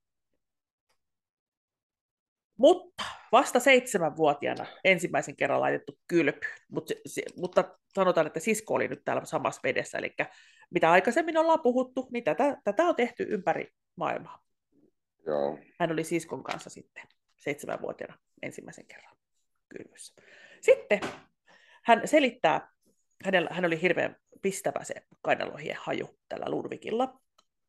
Mutta 2.59 3.05
vasta 3.33 3.61
seitsemänvuotiaana 3.61 4.67
ensimmäisen 4.85 5.37
kerran 5.37 5.61
laitettu 5.61 5.99
kylpy. 6.09 6.47
Mut, 6.69 6.91
se, 7.07 7.23
mutta 7.37 7.79
sanotaan, 7.95 8.27
että 8.27 8.41
sisko 8.41 8.75
oli 8.75 8.89
nyt 8.89 9.05
täällä 9.05 9.25
samassa 9.25 9.61
vedessä. 9.65 9.99
Eli 9.99 10.15
mitä 10.71 10.91
aikaisemmin 10.91 11.39
ollaan 11.39 11.61
puhuttu, 11.63 12.09
niin 12.13 12.25
tätä, 12.25 12.57
tätä 12.65 12.83
on 12.83 12.97
tehty 12.97 13.27
ympäri 13.29 13.69
maailmaa. 13.97 14.45
Joo. 15.27 15.59
Hän 15.81 15.93
oli 15.93 16.05
siskon 16.05 16.43
kanssa 16.43 16.71
sitten 16.71 17.05
seitsemänvuotiaana 17.37 18.19
ensimmäisen 18.43 18.87
kerran 18.87 19.17
kylvyssä. 19.69 20.23
Sitten 20.61 21.01
hän 21.85 22.09
selittää, 22.09 22.74
hänellä, 23.25 23.50
hän 23.52 23.64
oli 23.64 23.83
hirveän 23.83 24.16
pistävä 24.43 24.85
se 24.85 24.95
kainalohien 25.23 25.76
haju 25.81 26.19
tällä 26.28 26.47
Ludwigilla. 26.49 27.21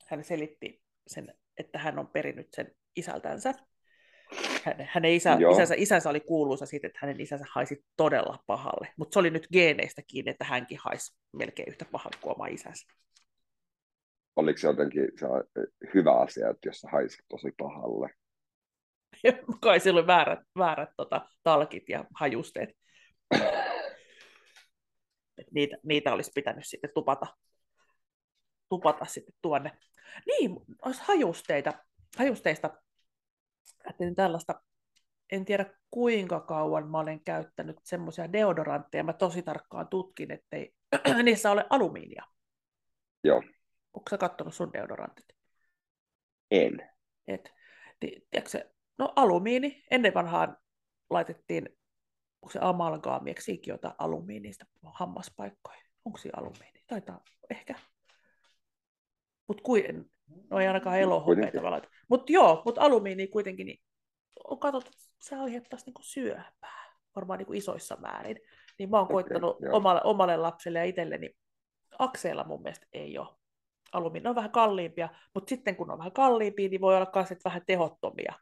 Hän 0.07 0.23
selitti 0.23 0.81
sen, 1.07 1.33
että 1.57 1.79
hän 1.79 1.99
on 1.99 2.07
perinnyt 2.07 2.47
sen 2.53 2.71
isältänsä. 2.95 3.53
Hänen, 4.63 4.89
hänen 4.91 5.11
isä, 5.11 5.37
isänsä, 5.51 5.73
isänsä 5.77 6.09
oli 6.09 6.19
kuuluisa 6.19 6.65
siitä, 6.65 6.87
että 6.87 6.99
hänen 7.01 7.21
isänsä 7.21 7.45
haisi 7.51 7.85
todella 7.97 8.39
pahalle. 8.47 8.87
Mutta 8.97 9.13
se 9.13 9.19
oli 9.19 9.29
nyt 9.29 9.47
geeneistä 9.53 10.01
kiinni, 10.07 10.31
että 10.31 10.45
hänkin 10.45 10.77
haisi 10.81 11.17
melkein 11.33 11.69
yhtä 11.69 11.85
pahalle 11.91 12.17
kuin 12.21 12.35
oma 12.35 12.47
isänsä 12.47 12.87
oliko 14.35 14.57
se 14.57 14.67
jotenkin 14.67 15.11
se 15.19 15.27
hyvä 15.93 16.19
asia, 16.19 16.49
että 16.49 16.69
jos 16.69 16.77
sä 16.77 16.89
haisit 16.91 17.25
tosi 17.29 17.51
pahalle? 17.57 18.09
Kai 19.61 19.79
sillä 19.79 19.99
oli 19.99 20.07
väärät, 20.07 20.39
väärät 20.57 20.89
tota, 20.97 21.29
talkit 21.43 21.89
ja 21.89 22.05
hajusteet. 22.15 22.69
Niitä, 25.51 25.77
niitä 25.83 26.13
olisi 26.13 26.31
pitänyt 26.35 26.63
sitten 26.67 26.89
tupata, 26.93 27.27
tupata 28.69 29.05
sitten 29.05 29.35
tuonne. 29.41 29.71
Niin, 30.25 30.51
olisi 30.85 31.01
hajusteita. 31.03 31.73
Hajusteista 32.17 32.69
ajattelin 33.85 34.15
tällaista, 34.15 34.61
en 35.31 35.45
tiedä 35.45 35.65
kuinka 35.91 36.39
kauan 36.39 36.91
mä 36.91 36.99
olen 36.99 37.23
käyttänyt 37.23 37.77
semmoisia 37.83 38.33
deodorantteja. 38.33 39.03
Mä 39.03 39.13
tosi 39.13 39.41
tarkkaan 39.41 39.87
tutkin, 39.87 40.31
ettei 40.31 40.73
niissä 41.23 41.51
ole 41.51 41.65
alumiinia. 41.69 42.23
Joo. 43.23 43.43
Onko 43.93 44.09
sä 44.09 44.17
kattonut 44.17 44.53
sun 44.53 44.73
deodorantit? 44.73 45.25
En. 46.51 46.91
Et, 47.27 47.53
tiedätkö 47.99 48.49
se, 48.49 48.71
no 48.97 49.13
alumiini, 49.15 49.83
ennen 49.91 50.13
vanhaan 50.13 50.57
laitettiin, 51.09 51.69
onko 52.45 52.53
se 52.53 52.59
amalgaami, 52.61 53.29
eikö 53.29 53.41
siinkin 53.41 53.71
jotain 53.71 53.93
alumiinista 53.97 54.65
hammaspaikkoja? 54.83 55.77
Onko 56.05 56.17
se 56.17 56.29
alumiini? 56.33 56.83
Taitaa 56.87 57.23
ehkä. 57.49 57.75
Mutta 59.47 59.63
kuin, 59.63 60.11
no 60.49 60.59
ei 60.59 60.67
ainakaan 60.67 60.99
elohopeita 60.99 61.71
laita. 61.71 61.89
Mutta 62.09 62.31
joo, 62.31 62.61
mutta 62.65 62.81
alumiini 62.81 63.27
kuitenkin, 63.27 63.65
niin 63.65 63.83
on 64.43 64.59
katsottu, 64.59 64.91
että 64.93 65.03
se 65.19 65.35
aiheuttaisi 65.35 65.85
niinku 65.85 66.01
syöpää, 66.03 66.93
varmaan 67.15 67.37
niinku 67.37 67.53
isoissa 67.53 67.95
määrin. 67.95 68.39
Niin 68.79 68.89
mä 68.89 68.97
oon 68.97 69.03
okay, 69.03 69.13
koittanut 69.13 69.57
omalle, 69.71 70.01
omalle 70.03 70.37
lapselle 70.37 70.79
ja 70.79 70.85
itselleni, 70.85 71.29
akseilla 71.99 72.43
mun 72.43 72.61
mielestä 72.61 72.87
ei 72.93 73.17
ole 73.17 73.35
alumiini. 73.91 74.23
Ne 74.23 74.29
on 74.29 74.35
vähän 74.35 74.51
kalliimpia, 74.51 75.09
mutta 75.33 75.49
sitten 75.49 75.75
kun 75.75 75.91
on 75.91 75.97
vähän 75.97 76.11
kalliimpia, 76.11 76.69
niin 76.69 76.81
voi 76.81 76.95
olla 76.95 77.11
myös 77.15 77.29
vähän 77.45 77.61
tehottomia. 77.65 78.33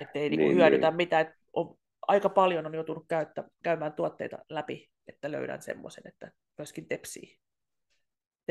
Että 0.00 0.18
ei 0.18 0.30
niinku 0.30 0.46
niin, 0.46 0.56
hyödytä 0.56 0.90
niin. 0.90 0.96
mitään. 0.96 1.26
Et 1.26 1.34
on, 1.52 1.79
aika 2.10 2.28
paljon 2.28 2.66
on 2.66 2.74
joutunut 2.74 3.04
käyttä, 3.08 3.44
käymään 3.62 3.92
tuotteita 3.92 4.38
läpi, 4.48 4.90
että 5.06 5.32
löydän 5.32 5.62
semmoisen, 5.62 6.06
että 6.06 6.32
myöskin 6.58 6.88
tepsii, 6.88 7.40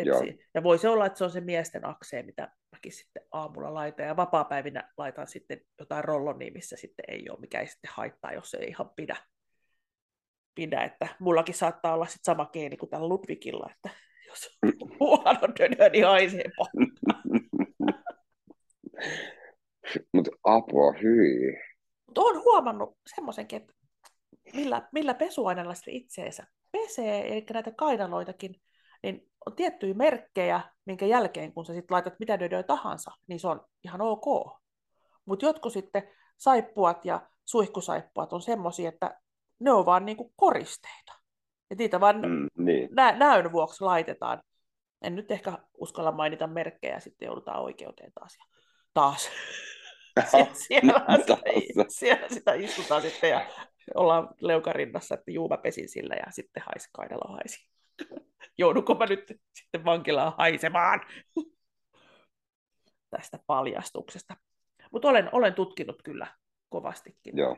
Tepsi. 0.05 0.39
Ja 0.53 0.63
voisi 0.63 0.87
olla, 0.87 1.05
että 1.05 1.17
se 1.17 1.23
on 1.23 1.31
se 1.31 1.41
miesten 1.41 1.85
aksee, 1.85 2.23
mitä 2.23 2.51
mäkin 2.71 2.91
sitten 2.91 3.23
aamulla 3.31 3.73
laitan. 3.73 4.05
Ja 4.05 4.15
vapaa-päivinä 4.15 4.91
laitan 4.97 5.27
sitten 5.27 5.61
jotain 5.79 6.03
rollonia, 6.03 6.51
missä 6.51 6.77
sitten 6.77 7.05
ei 7.07 7.29
ole, 7.29 7.39
mikä 7.39 7.59
ei 7.59 7.67
sitten 7.67 7.91
haittaa, 7.93 8.33
jos 8.33 8.51
se 8.51 8.57
ei 8.57 8.67
ihan 8.67 8.89
pidä. 8.95 9.15
pidä. 10.55 10.83
Että 10.83 11.07
mullakin 11.19 11.55
saattaa 11.55 11.93
olla 11.93 12.05
sitten 12.05 12.25
sama 12.25 12.45
geeni 12.45 12.77
kuin 12.77 12.89
tällä 12.89 13.09
Ludwigilla, 13.09 13.69
että 13.75 13.89
jos 14.27 14.57
huono 14.99 15.47
dönö, 15.59 15.89
niin 15.89 16.05
haisee 16.05 16.43
Mutta 20.13 20.31
apua, 20.43 20.93
hyi. 21.01 21.68
Mutta 22.09 22.21
olen 22.21 22.43
huomannut 22.43 22.97
semmoisenkin, 23.15 23.61
että 23.61 23.73
millä, 24.53 24.89
millä 24.91 25.13
pesuaineella 25.13 25.73
sitten 25.73 25.93
itseensä 25.93 26.47
pesee, 26.71 27.27
eli 27.27 27.45
näitä 27.53 27.71
kainaloitakin, 27.71 28.55
niin 29.03 29.31
on 29.45 29.55
tiettyjä 29.55 29.93
merkkejä, 29.93 30.61
minkä 30.85 31.05
jälkeen, 31.05 31.53
kun 31.53 31.65
sä 31.65 31.73
sitten 31.73 31.95
laitat 31.95 32.19
mitä 32.19 32.39
dödöä 32.39 32.63
tahansa, 32.63 33.11
niin 33.27 33.39
se 33.39 33.47
on 33.47 33.65
ihan 33.83 34.01
ok. 34.01 34.25
Mutta 35.25 35.45
jotkut 35.45 35.73
sitten 35.73 36.03
saippuat 36.37 37.05
ja 37.05 37.29
suihkusaippuat 37.45 38.33
on 38.33 38.41
semmoisia, 38.41 38.89
että 38.89 39.19
ne 39.59 39.71
on 39.71 39.85
vaan 39.85 40.05
niinku 40.05 40.33
koristeita. 40.35 41.13
Ja 41.69 41.75
niitä 41.75 41.99
vaan 41.99 42.15
mm, 42.15 42.47
niin. 42.57 42.89
nä- 42.91 43.17
näön 43.17 43.51
vuoksi 43.51 43.83
laitetaan. 43.83 44.41
En 45.01 45.15
nyt 45.15 45.31
ehkä 45.31 45.57
uskalla 45.77 46.11
mainita 46.11 46.47
merkkejä, 46.47 46.99
sitten 46.99 47.25
joudutaan 47.25 47.61
oikeuteen 47.61 48.11
taas. 48.13 48.35
Ja 48.37 48.45
taas. 48.93 49.29
Sie- 50.21 50.49
siellä, 50.67 51.05
sitä, 51.17 51.85
siellä 51.87 52.29
sitä 52.29 52.53
istutaan 52.65 53.01
sitten 53.01 53.29
ja 53.29 53.45
ollaan 53.95 54.29
leukarinnassa, 54.39 55.15
että 55.15 55.31
juu 55.31 55.49
mä 55.49 55.57
pesin 55.57 55.89
sillä 55.89 56.15
ja 56.15 56.31
sitten 56.31 56.63
haisi 56.65 56.89
kainalo 56.93 57.33
haisi. 57.33 57.69
Joudunko 58.57 58.95
mä 58.95 59.05
nyt 59.05 59.39
sitten 59.53 59.85
vankilaan 59.85 60.33
haisemaan 60.37 61.01
tästä 63.09 63.39
paljastuksesta. 63.47 64.35
Mutta 64.91 65.07
olen, 65.07 65.29
olen 65.31 65.53
tutkinut 65.53 66.01
kyllä 66.03 66.27
kovastikin. 66.69 67.37
Joo. 67.37 67.57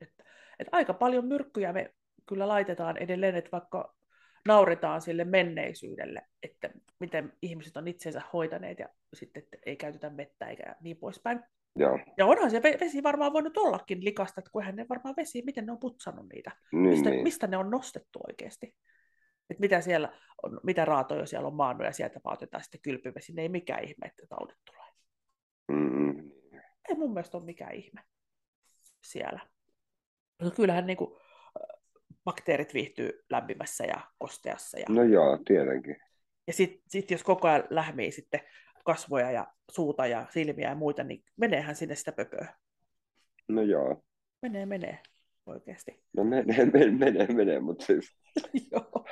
Että, 0.00 0.24
että 0.58 0.76
aika 0.76 0.94
paljon 0.94 1.24
myrkkyjä 1.24 1.72
me 1.72 1.94
kyllä 2.26 2.48
laitetaan 2.48 2.96
edelleen, 2.96 3.36
että 3.36 3.50
vaikka 3.52 3.94
nauretaan 4.48 5.00
sille 5.00 5.24
menneisyydelle, 5.24 6.22
että 6.42 6.70
miten 7.00 7.32
ihmiset 7.42 7.76
on 7.76 7.88
itsensä 7.88 8.22
hoitaneet 8.32 8.78
ja 8.78 8.88
sitten 9.14 9.42
että 9.42 9.56
ei 9.66 9.76
käytetä 9.76 10.16
vettä 10.16 10.46
eikä 10.46 10.76
niin 10.80 10.96
poispäin. 10.96 11.40
Joo. 11.78 11.98
Ja 12.18 12.26
onhan 12.26 12.50
se 12.50 12.62
vesi 12.62 13.02
varmaan 13.02 13.32
voinut 13.32 13.56
ollakin 13.56 14.04
likasta, 14.04 14.40
että 14.40 14.50
kunhan 14.50 14.76
ne 14.76 14.86
varmaan 14.88 15.14
vesi, 15.16 15.42
miten 15.42 15.66
ne 15.66 15.72
on 15.72 15.78
putsannut 15.78 16.26
niitä. 16.32 16.50
Niin, 16.72 16.82
mistä, 16.82 17.10
niin. 17.10 17.22
mistä 17.22 17.46
ne 17.46 17.56
on 17.56 17.70
nostettu 17.70 18.20
oikeasti. 18.28 18.74
Että 19.50 19.60
mitä 19.60 19.80
siellä 19.80 20.12
on, 20.42 20.60
mitä 20.62 20.84
raatoja 20.84 21.26
siellä 21.26 21.48
on 21.48 21.54
maannut 21.54 21.86
ja 21.86 21.92
sieltä 21.92 22.20
otetaan 22.24 22.62
sitten 22.62 22.80
kylpyvesi. 22.80 23.32
Ne 23.32 23.42
ei 23.42 23.48
mikään 23.48 23.84
ihme, 23.84 24.06
että 24.06 24.26
taudit 24.28 24.58
tulee. 24.64 24.88
Mm. 25.68 26.30
Ei 26.88 26.96
mun 26.96 27.12
mielestä 27.14 27.36
ole 27.36 27.44
mikään 27.44 27.74
ihme 27.74 28.00
siellä. 29.04 29.40
No 30.42 30.50
kyllähän 30.50 30.86
niin 30.86 30.96
kuin, 30.96 31.20
bakteerit 32.24 32.74
viihtyy 32.74 33.24
lämpimässä 33.30 33.84
ja 33.84 34.00
kosteassa. 34.18 34.78
Ja... 34.78 34.84
No 34.88 35.02
joo, 35.02 35.38
tietenkin. 35.46 35.96
Ja 36.46 36.52
sitten 36.52 36.82
sit 36.88 37.10
jos 37.10 37.24
koko 37.24 37.48
ajan 37.48 37.64
lähmii 37.70 38.10
sitten 38.10 38.40
kasvoja 38.88 39.30
ja 39.30 39.46
suuta 39.70 40.06
ja 40.06 40.26
silmiä 40.30 40.68
ja 40.68 40.74
muita, 40.74 41.04
niin 41.04 41.24
meneehän 41.36 41.76
sinne 41.76 41.94
sitä 41.94 42.12
pöpöä. 42.12 42.54
No 43.48 43.62
joo. 43.62 44.04
Menee, 44.42 44.66
menee 44.66 44.98
oikeasti. 45.46 46.02
No 46.16 46.24
menee, 46.24 46.64
menee, 46.64 46.90
menee, 46.90 47.26
menee 47.26 47.60
mutta 47.60 47.84
siis 47.84 48.16
Joo. 48.72 49.06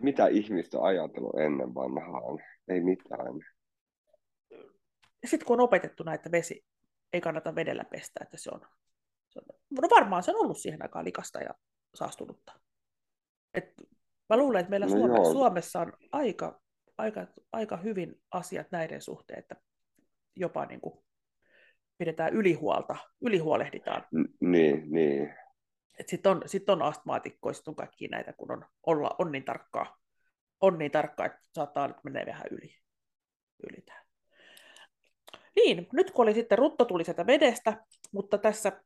mitä 0.00 0.26
ihmistä 0.26 0.82
ajatellut 0.82 1.38
ennen 1.40 1.74
vanhaan? 1.74 2.38
Ei 2.68 2.80
mitään. 2.80 3.40
Sitten 5.26 5.46
kun 5.46 5.60
on 5.60 5.64
opetettu 5.64 6.02
näitä 6.02 6.30
vesi, 6.30 6.64
ei 7.12 7.20
kannata 7.20 7.54
vedellä 7.54 7.84
pestä, 7.84 8.20
että 8.22 8.36
se 8.36 8.50
on, 8.52 8.60
se 9.28 9.38
on 9.38 9.58
no 9.70 9.88
varmaan 9.90 10.22
se 10.22 10.30
on 10.30 10.40
ollut 10.44 10.58
siihen 10.58 10.82
aikaan 10.82 11.04
likasta 11.04 11.40
ja 11.40 11.54
saastunutta. 11.94 12.52
Et 13.54 13.74
mä 14.28 14.36
luulen, 14.36 14.60
että 14.60 14.70
meillä 14.70 14.86
No 14.86 14.92
Suome, 14.92 15.14
joo. 15.14 15.32
Suomessa 15.32 15.80
on 15.80 15.92
aika, 16.12 16.60
aika, 16.98 17.26
aika 17.52 17.76
hyvin 17.76 18.22
asiat 18.30 18.66
näiden 18.70 19.02
suhteen, 19.02 19.38
että 19.38 19.56
jopa 20.36 20.66
niin 20.66 20.80
kuin 20.80 20.98
pidetään 21.98 22.32
ylihuolta, 22.32 22.96
ylihuolehditaan. 23.20 24.04
Niin, 24.40 24.92
niin. 24.92 25.34
Sitten 26.06 26.32
on, 26.32 26.42
sit 26.46 26.68
on 26.68 26.82
astmaatikkoja, 26.82 27.54
sit 27.54 27.68
on 27.68 27.76
kaikki 27.76 28.08
näitä, 28.08 28.32
kun 28.32 28.52
on, 28.52 28.64
olla, 28.86 29.16
on 29.18 29.32
niin 29.32 29.44
tarkkaa, 29.44 29.96
on 30.60 30.78
niin 30.78 30.90
tarkkaa, 30.90 31.26
että 31.26 31.38
saattaa 31.52 31.88
nyt 31.88 32.04
mennä 32.04 32.26
vähän 32.26 32.46
yli. 32.50 32.74
yli. 33.70 33.84
Niin, 35.56 35.86
nyt 35.92 36.10
kun 36.10 36.22
oli 36.22 36.34
sitten 36.34 36.58
rutto 36.58 36.84
tuli 36.84 37.04
sieltä 37.04 37.26
vedestä, 37.26 37.84
mutta 38.12 38.38
tässä 38.38 38.82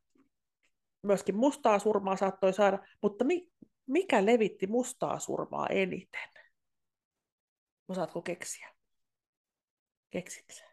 myöskin 1.03 1.35
mustaa 1.35 1.79
surmaa 1.79 2.15
saattoi 2.15 2.53
saada, 2.53 2.79
mutta 3.01 3.23
mi, 3.23 3.51
mikä 3.87 4.25
levitti 4.25 4.67
mustaa 4.67 5.19
surmaa 5.19 5.67
eniten? 5.67 6.40
Osaatko 7.91 8.21
keksiä? 8.21 8.67
Keksiksä? 10.11 10.65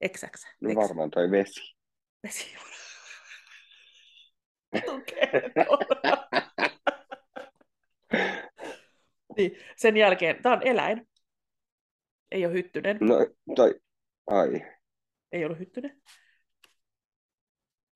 Eksäksä? 0.00 0.48
No 0.60 0.74
varmaan 0.74 1.10
toi 1.10 1.30
vesi. 1.30 1.76
Vesi. 2.22 2.56
Niin, 9.36 9.56
sen 9.76 9.96
jälkeen, 9.96 10.42
tämä 10.42 10.54
on 10.54 10.66
eläin. 10.66 11.08
Ei 12.30 12.46
ole 12.46 12.54
hyttynen. 12.54 12.98
No 13.00 13.14
toi, 13.56 13.80
ai. 14.26 14.48
Ei 15.32 15.44
ollut 15.44 15.58
hyttynen. 15.58 16.02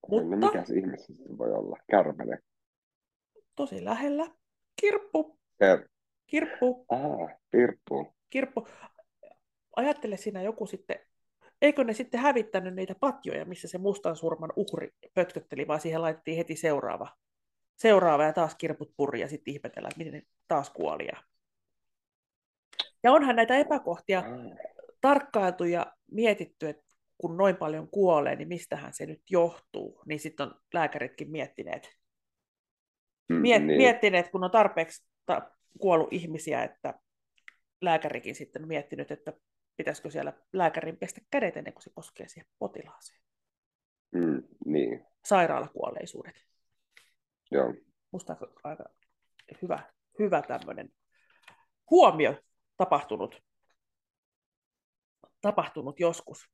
No 0.08 0.22
Mutta 0.22 0.36
mikä 0.36 0.64
se 0.64 0.74
ihme 0.74 0.96
se 0.96 1.04
sitten 1.04 1.38
voi 1.38 1.52
olla? 1.52 1.76
Kärpäne. 1.90 2.38
tosi 3.54 3.84
lähellä. 3.84 4.26
Kirppu. 4.80 5.38
Per... 5.58 5.88
Kirppu. 6.26 6.86
Ah, 6.88 7.30
pirppu. 7.50 8.14
Kirppu. 8.32 8.68
Ajattele 9.76 10.16
siinä 10.16 10.42
joku 10.42 10.66
sitten, 10.66 10.98
eikö 11.62 11.84
ne 11.84 11.92
sitten 11.92 12.20
hävittänyt 12.20 12.74
niitä 12.74 12.94
patjoja, 13.00 13.44
missä 13.44 13.68
se 13.68 13.78
mustan 13.78 14.16
surman 14.16 14.52
uhri 14.56 14.90
pötkötteli, 15.14 15.68
vaan 15.68 15.80
siihen 15.80 16.02
laitettiin 16.02 16.36
heti 16.36 16.56
seuraava. 16.56 17.08
Seuraava 17.76 18.24
ja 18.24 18.32
taas 18.32 18.54
kirput 18.54 18.92
puri 18.96 19.20
ja 19.20 19.28
sitten 19.28 19.54
ihmetellään, 19.54 19.92
miten 19.96 20.12
ne 20.12 20.22
taas 20.48 20.70
kuoli. 20.70 21.06
Ja, 23.02 23.12
onhan 23.12 23.36
näitä 23.36 23.56
epäkohtia 23.56 24.18
Ah, 24.18 24.24
tarkkailtu 25.00 25.64
ja 25.64 25.86
mietitty, 26.10 26.68
että 26.68 26.84
kun 27.18 27.36
noin 27.36 27.56
paljon 27.56 27.88
kuolee, 27.88 28.36
niin 28.36 28.48
mistähän 28.48 28.92
se 28.92 29.06
nyt 29.06 29.22
johtuu. 29.30 30.02
Niin 30.06 30.20
sitten 30.20 30.46
on 30.46 30.54
lääkäritkin 30.74 31.30
miettineet, 31.30 31.98
mm, 33.28 33.36
miet, 33.36 33.62
niin. 33.62 33.76
miettineet 33.76 34.28
kun 34.30 34.44
on 34.44 34.50
tarpeeksi 34.50 35.04
ta- 35.26 35.50
kuollut 35.80 36.12
ihmisiä, 36.12 36.64
että 36.64 36.94
lääkärikin 37.82 38.34
sitten 38.34 38.68
miettinyt, 38.68 39.10
että 39.10 39.32
pitäisikö 39.76 40.10
siellä 40.10 40.32
lääkärin 40.52 40.96
pestä 40.96 41.20
kädet 41.30 41.56
ennen 41.56 41.72
kuin 41.72 41.82
se 41.82 41.90
koskee 41.94 42.28
siihen 42.28 42.50
potilaaseen. 42.58 43.20
Mm, 44.14 44.42
niin, 44.66 45.06
Sairaalakuolleisuudet. 45.24 46.34
joo. 47.50 47.74
Musta 48.10 48.36
on 48.40 48.48
aika 48.64 48.84
hyvä, 49.62 49.92
hyvä 50.18 50.42
tämmöinen 50.42 50.88
huomio 51.90 52.34
tapahtunut, 52.76 53.42
tapahtunut 55.40 56.00
joskus. 56.00 56.48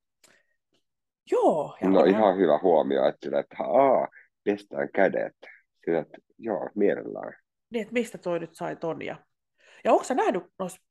Joo. 1.31 1.77
Ja 1.83 1.89
No 1.89 2.05
ihan 2.05 2.37
hyvä 2.37 2.59
huomio, 2.63 3.09
että, 3.09 3.19
sillä, 3.23 3.41
että 3.41 3.57
aa, 3.65 4.09
pestään 4.45 4.89
kädet. 4.95 5.37
Sillä, 5.85 6.01
että 6.01 6.19
joo, 6.39 6.71
mielellään. 6.75 7.33
niin, 7.71 7.83
että 7.83 7.93
mistä 7.93 8.19
toi 8.19 8.39
nyt 8.39 8.55
sai 8.55 8.77
ton. 8.77 9.03
Ja, 9.03 9.17
ja 9.85 9.93
onko 9.93 10.05
sä 10.05 10.15
nähnyt 10.15 10.43
noissa 10.59 10.83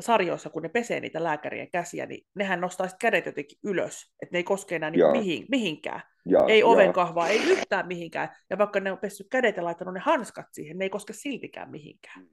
sarjoissa, 0.00 0.50
kun 0.50 0.62
ne 0.62 0.68
pesee 0.68 1.00
niitä 1.00 1.22
lääkärien 1.22 1.70
käsiä, 1.70 2.06
niin 2.06 2.26
nehän 2.34 2.60
nostaa 2.60 2.86
kädet 3.00 3.26
jotenkin 3.26 3.58
ylös, 3.64 4.14
että 4.22 4.32
ne 4.32 4.38
ei 4.38 4.44
koske 4.44 4.76
enää 4.76 4.90
niin 4.90 5.10
mihin, 5.12 5.46
mihinkään. 5.50 6.02
Ja, 6.28 6.40
Ei 6.48 6.60
joo, 6.60 6.72
oven 6.72 6.92
kahvaa, 6.92 7.28
ei 7.28 7.42
yhtään 7.42 7.86
mihinkään. 7.86 8.28
Ja 8.50 8.58
vaikka 8.58 8.80
ne 8.80 8.92
on 8.92 8.98
pessyt 8.98 9.26
kädet 9.30 9.56
ja 9.56 9.64
laittanut 9.64 9.94
ne 9.94 10.00
hanskat 10.00 10.46
siihen, 10.52 10.78
ne 10.78 10.84
ei 10.84 10.90
koske 10.90 11.12
siltikään 11.12 11.70
mihinkään. 11.70 12.26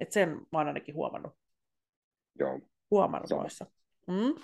Et 0.00 0.12
sen 0.12 0.28
mä 0.28 0.58
oon 0.58 0.66
ainakin 0.66 0.94
huomannut, 0.94 1.32
Joo, 2.38 2.60
huomannut 2.90 3.28
Sama. 3.28 3.40
noissa. 3.40 3.66
Mm. 4.06 4.34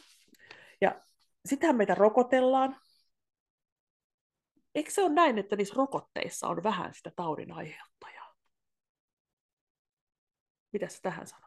Ja 0.80 1.02
sitähän 1.44 1.76
meitä 1.76 1.94
rokotellaan. 1.94 2.76
Eikö 4.74 4.90
se 4.90 5.02
ole 5.02 5.12
näin, 5.12 5.38
että 5.38 5.56
niissä 5.56 5.74
rokotteissa 5.76 6.48
on 6.48 6.62
vähän 6.62 6.94
sitä 6.94 7.12
taudin 7.16 7.52
aiheuttajaa? 7.52 8.34
Mitä 10.72 10.88
sä 10.88 10.98
tähän 11.02 11.26
sanot? 11.26 11.43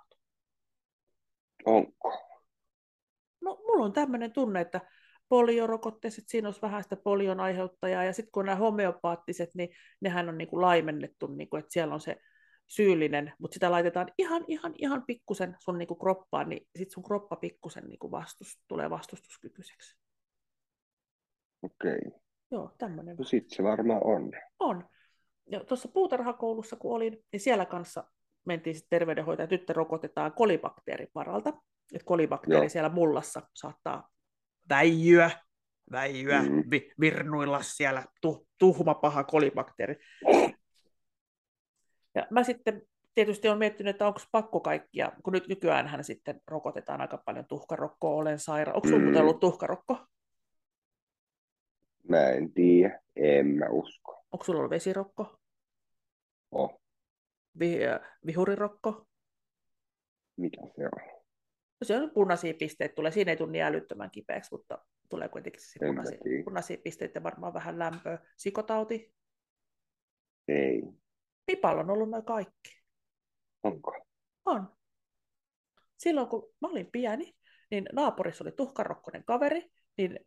Onko? 1.68 2.28
No, 3.42 3.56
mulla 3.56 3.86
on 3.86 3.94
tämmöinen 3.94 4.34
tunne, 4.34 4.62
että 4.62 4.82
poliorokotteessa, 5.30 6.22
että 6.22 6.32
siinä 6.32 6.48
olisi 6.48 6.62
vähän 6.62 6.84
sitä 6.84 6.96
polion 6.96 7.40
aiheuttajaa, 7.40 8.04
ja 8.04 8.14
sitten 8.14 8.32
kun 8.32 8.46
nämä 8.46 8.56
homeopaattiset, 8.56 9.50
niin 9.56 9.70
nehän 10.02 10.30
on 10.30 10.38
niin 10.38 10.48
kuin 10.48 10.62
laimennettu, 10.62 11.28
niin 11.28 11.50
kuin, 11.50 11.60
että 11.60 11.74
siellä 11.74 11.94
on 11.94 12.02
se 12.02 12.18
syyllinen, 12.68 13.34
mutta 13.40 13.54
sitä 13.54 13.72
laitetaan 13.72 14.12
ihan, 14.18 14.46
ihan, 14.48 14.74
ihan 14.78 15.04
pikkusen 15.08 15.56
sun 15.60 15.78
niinku 15.78 15.96
kroppaan, 15.96 16.50
niin 16.50 16.68
sit 16.76 16.92
sun 16.92 17.04
kroppa 17.04 17.36
pikkusen 17.36 17.84
niinku 17.84 18.12
vastus, 18.12 18.60
tulee 18.68 18.90
vastustuskykyiseksi. 18.90 19.98
Okei. 21.64 21.98
Okay. 22.08 22.20
Joo, 22.52 22.72
tämmöinen. 22.78 23.16
No 23.18 23.24
sit 23.24 23.50
se 23.50 23.64
varmaan 23.64 24.02
on. 24.04 24.32
On. 24.60 24.90
Ja 25.52 25.64
tuossa 25.64 25.88
puutarhakoulussa, 25.88 26.76
kun 26.76 26.96
olin, 26.96 27.24
niin 27.32 27.40
siellä 27.40 27.66
kanssa 27.66 28.04
mentiin 28.48 28.76
sitten 28.76 29.00
terveydenhoitaja, 29.00 29.48
tyttö 29.48 29.74
rokotetaan 29.74 30.34
kolibakteerin 30.34 31.08
varalta. 31.16 31.50
Että 31.94 32.06
kolibakteeri 32.06 32.66
Joo. 32.66 32.70
siellä 32.70 32.90
mullassa 32.90 33.42
saattaa 33.54 34.10
väijyä, 34.70 35.32
väijyä, 35.92 36.42
mm. 36.42 36.64
vi, 36.72 36.92
virnuilla 37.00 37.62
siellä, 37.62 38.04
tu, 38.22 38.48
tuhma 38.58 38.94
paha 38.94 39.24
kolibakteeri. 39.24 39.96
Ja 42.16 42.28
mä 42.30 42.44
sitten 42.44 42.82
tietysti 43.14 43.48
olen 43.48 43.60
miettinyt, 43.60 43.96
että 43.96 44.08
onko 44.08 44.20
pakko 44.32 44.60
kaikkia, 44.60 45.12
kun 45.24 45.34
nyt 45.34 45.48
nykyään 45.48 46.04
sitten 46.04 46.42
rokotetaan 46.48 47.02
aika 47.02 47.18
paljon 47.26 47.46
tuhkarokkoa, 47.46 48.16
olen 48.16 48.40
saira. 48.40 48.74
Onko 48.74 48.88
sinulla 48.88 49.12
mm. 49.12 49.22
ollut 49.22 49.40
tuhkarokko? 49.40 49.98
Mä 52.10 52.30
en 52.30 52.54
tiedä, 52.54 53.02
en 53.16 53.48
mä 53.48 53.66
usko. 53.70 54.24
Onko 54.32 54.46
sulla 54.46 54.60
ollut 54.60 54.70
vesirokko? 54.70 55.40
Oh. 56.52 56.82
Vi, 57.60 57.80
vihurirokko? 58.26 59.08
Mitä 60.38 60.62
se 60.62 60.84
on? 60.84 61.18
No 61.82 61.86
se 61.86 61.98
on 61.98 62.12
punaisia 62.12 62.54
pisteitä, 62.60 62.96
tulee. 62.96 63.12
Siinä 63.12 63.32
ei 63.32 63.38
tule 63.38 63.52
niin 63.52 63.64
älyttömän 63.64 64.12
kipeäksi, 64.12 64.52
mutta 64.52 64.86
tulee 65.10 65.30
kuitenkin 65.30 65.62
se 65.62 65.80
punaisia, 65.88 66.18
punaisia 66.46 66.78
pisteitä 66.84 67.24
varmaan 67.24 67.54
vähän 67.54 67.80
lämpöä. 67.80 68.20
Sikotauti? 68.38 69.14
Ei. 70.48 70.84
Pipalla 71.46 71.82
on 71.82 71.90
ollut 71.90 72.10
noin 72.10 72.26
kaikki. 72.26 72.82
Onko? 73.64 74.06
On. 74.46 74.78
Silloin 75.98 76.28
kun 76.28 76.54
mä 76.62 76.68
olin 76.68 76.92
pieni, 76.92 77.36
niin 77.72 77.86
naapurissa 77.94 78.44
oli 78.44 78.52
tuhkarokkonen 78.52 79.24
kaveri, 79.24 79.72
niin 79.98 80.20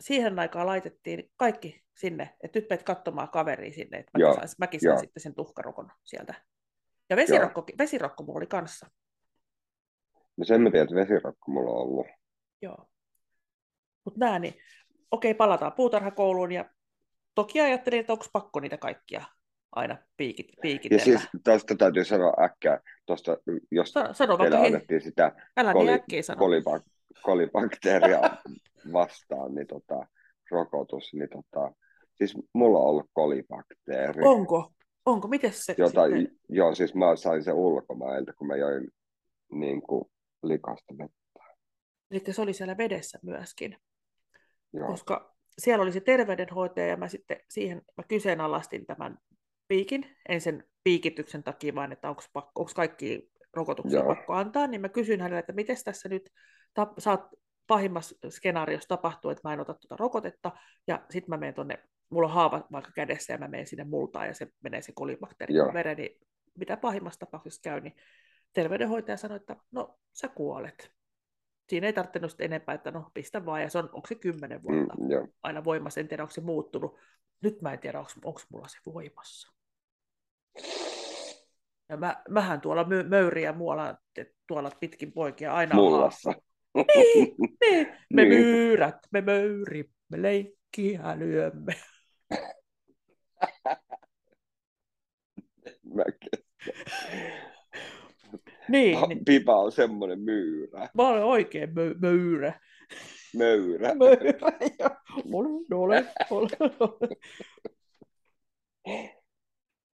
siihen 0.00 0.38
aikaan 0.38 0.66
laitettiin 0.66 1.30
kaikki 1.36 1.84
sinne, 1.96 2.36
että 2.42 2.58
nyt 2.58 2.70
menet 2.70 2.82
katsomaan 2.82 3.28
kaveria 3.28 3.72
sinne, 3.72 3.98
että 3.98 4.18
mäkin 4.18 4.34
sain, 4.34 4.48
mäkin 4.58 4.80
sain 4.80 5.00
sitten 5.00 5.22
sen 5.22 5.34
tuhkarokon 5.34 5.90
sieltä. 6.04 6.34
Ja 7.10 7.16
vesirokko, 7.16 7.66
vesirokko 7.78 8.24
mulla 8.24 8.38
oli 8.38 8.46
kanssa. 8.46 8.86
No 10.36 10.44
sen 10.44 10.60
mä 10.60 10.70
tiedän, 10.70 10.84
että 10.84 10.94
vesirokko 10.94 11.52
mulla 11.52 11.70
on 11.70 11.76
ollut. 11.76 12.06
Joo. 12.62 12.88
Mutta 14.04 14.20
nää, 14.20 14.38
niin 14.38 14.54
okei, 15.10 15.34
palataan 15.34 15.72
puutarhakouluun 15.72 16.52
ja 16.52 16.70
toki 17.34 17.60
ajattelin, 17.60 18.00
että 18.00 18.12
onko 18.12 18.26
pakko 18.32 18.60
niitä 18.60 18.76
kaikkia 18.76 19.24
aina 19.72 19.96
piikit, 20.16 20.46
piikitellä. 20.62 21.00
Ja 21.00 21.04
siis 21.04 21.28
tuosta 21.44 21.76
täytyy 21.76 22.04
sanoa 22.04 22.34
äkkiä, 22.44 22.80
tuosta, 23.06 23.36
jos 23.70 23.92
Sa- 23.92 24.12
sano 24.12 24.36
teille 24.36 24.66
annettiin 24.66 25.00
sitä 25.02 25.32
älä 25.56 25.72
koli, 25.72 26.02
niin 26.10 26.24
sano. 26.24 26.38
kolibak, 26.38 26.82
kolibakteeria 27.22 28.20
vastaan, 28.92 29.54
niin 29.54 29.66
tota, 29.66 30.06
rokotus, 30.50 31.14
niin 31.14 31.28
tota, 31.28 31.74
siis 32.14 32.38
mulla 32.52 32.78
on 32.78 32.84
ollut 32.84 33.10
kolibakteeri. 33.12 34.22
Onko? 34.24 34.72
Onko? 35.06 35.28
Miten 35.28 35.52
se 35.52 35.74
Jota, 35.78 36.00
Joo, 36.48 36.74
siis 36.74 36.94
mä 36.94 37.16
sain 37.16 37.44
sen 37.44 37.54
ulkomailta, 37.54 38.32
kun 38.32 38.46
mä 38.46 38.56
join 38.56 38.88
niin 39.52 39.82
kuin, 39.82 40.04
likasta 40.42 40.94
vettä. 40.98 41.56
Eli 42.10 42.22
se 42.30 42.42
oli 42.42 42.52
siellä 42.52 42.76
vedessä 42.76 43.18
myöskin. 43.22 43.78
Joo. 44.72 44.86
Koska 44.86 45.36
siellä 45.58 45.82
oli 45.82 45.92
se 45.92 46.00
terveydenhoitaja 46.00 46.86
ja 46.86 46.96
mä 46.96 47.08
sitten 47.08 47.36
siihen 47.50 47.82
mä 47.96 48.04
kyseenalaistin 48.08 48.86
tämän 48.86 49.18
piikin, 49.68 50.16
en 50.28 50.40
sen 50.40 50.64
piikityksen 50.84 51.42
takia, 51.42 51.74
vaan 51.74 51.92
että 51.92 52.08
onko, 52.08 52.22
pakko, 52.32 52.60
onko 52.60 52.72
kaikki 52.76 53.30
rokotuksia 53.52 53.98
Joo. 53.98 54.14
pakko 54.14 54.32
antaa, 54.32 54.66
niin 54.66 54.80
mä 54.80 54.88
kysyin 54.88 55.20
hänelle, 55.20 55.38
että 55.38 55.52
miten 55.52 55.76
tässä 55.84 56.08
nyt 56.08 56.30
ta- 56.74 56.94
saat 56.98 57.28
pahimmassa 57.66 58.30
skenaariossa 58.30 58.88
tapahtuu, 58.88 59.30
että 59.30 59.48
mä 59.48 59.52
en 59.52 59.60
ota 59.60 59.74
tuota 59.74 59.96
rokotetta, 59.96 60.52
ja 60.86 61.06
sitten 61.10 61.30
mä 61.30 61.36
menen 61.36 61.54
tuonne, 61.54 61.78
mulla 62.10 62.28
on 62.28 62.34
haava 62.34 62.66
vaikka 62.72 62.90
kädessä, 62.94 63.32
ja 63.32 63.38
mä 63.38 63.48
menen 63.48 63.66
sinne 63.66 63.84
multaan, 63.84 64.26
ja 64.26 64.34
se 64.34 64.48
menee 64.62 64.82
se 64.82 64.92
kolibakteeri 64.92 65.54
vereen, 65.54 65.96
niin 65.96 66.20
mitä 66.58 66.76
pahimmassa 66.76 67.20
tapauksessa 67.20 67.62
käy, 67.62 67.80
niin 67.80 67.96
terveydenhoitaja 68.52 69.16
sanoi, 69.16 69.36
että 69.36 69.56
no 69.70 69.98
sä 70.12 70.28
kuolet. 70.28 70.92
Siinä 71.68 71.86
ei 71.86 71.92
tarvinnut 71.92 72.40
enempää, 72.40 72.74
että 72.74 72.90
no 72.90 73.10
pistä 73.14 73.46
vaan, 73.46 73.62
ja 73.62 73.70
se 73.70 73.78
on, 73.78 73.84
onko 73.92 74.06
se 74.06 74.14
kymmenen 74.14 74.62
vuotta 74.62 74.94
mm, 74.98 75.32
aina 75.42 75.64
voimassa, 75.64 76.00
en 76.00 76.08
tiedä 76.08 76.22
onko 76.22 76.34
se 76.34 76.40
muuttunut. 76.40 76.98
Nyt 77.42 77.62
mä 77.62 77.72
en 77.72 77.78
tiedä, 77.78 77.98
onko, 77.98 78.10
onko 78.24 78.40
mulla 78.48 78.68
se 78.68 78.78
voimassa. 78.86 79.52
Ja 81.88 81.96
mä, 81.96 82.22
mähän 82.28 82.60
tuolla 82.60 82.84
mö, 82.84 83.02
möyriä 83.02 83.52
muualla, 83.52 83.96
tuolla 84.46 84.70
pitkin 84.80 85.12
poikia 85.12 85.54
aina 85.54 85.74
Mullassa. 85.74 86.32
Niin, 86.74 87.34
niin, 87.60 87.86
me 88.12 88.24
niin. 88.24 88.28
myyrät, 88.28 88.96
me 89.10 89.20
möyri, 89.20 89.84
me 90.08 90.22
leikkiä 90.22 91.18
lyömme. 91.18 91.72
Mä 95.96 96.04
niin, 98.68 99.08
niin. 99.08 99.24
Pipa 99.24 99.56
on 99.56 99.72
semmoinen 99.72 100.20
myyrä. 100.20 100.88
Mä 100.94 101.08
olen 101.08 101.24
oikein 101.24 101.68
mö- 101.68 101.98
möyrä. 102.00 102.60
Möyrä. 103.36 103.94
möyrä, 104.04 104.52
joo. 104.78 104.90
Olen, 105.32 105.66
olen, 105.70 106.06
olen, 106.30 106.76
olen. 106.80 107.16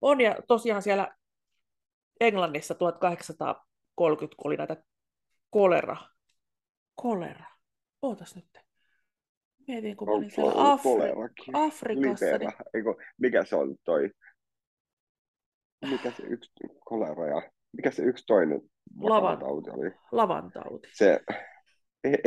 On 0.02 0.22
ja 0.22 0.36
tosiaan 0.48 0.82
siellä 0.82 1.16
Englannissa 2.20 2.76
1830, 2.76 4.36
kun 4.38 4.50
oli 4.50 4.58
näitä 4.58 4.84
kolera. 5.50 5.98
Kolera. 6.96 7.46
Ootas 8.02 8.36
nyt. 8.36 8.46
Mietin, 9.68 9.98
kun 9.98 10.10
olin 10.10 10.32
siellä 10.32 10.52
Afri- 10.52 11.66
Afrikassa. 11.66 12.38
Niin... 12.38 12.52
Eiku, 12.74 13.02
mikä 13.18 13.46
se 13.46 13.56
on 13.56 13.76
toi? 13.84 14.10
Mikä 15.90 16.12
se 16.12 16.24
yksi 16.24 16.52
kolera 16.86 17.28
ja 17.28 17.52
mikä 17.78 17.92
se 17.92 18.04
yksi 18.04 18.24
toinen 18.28 18.62
lavantauti 19.00 19.70
oli? 19.70 19.92
Lavantauti. 20.12 20.90
Se... 20.94 21.20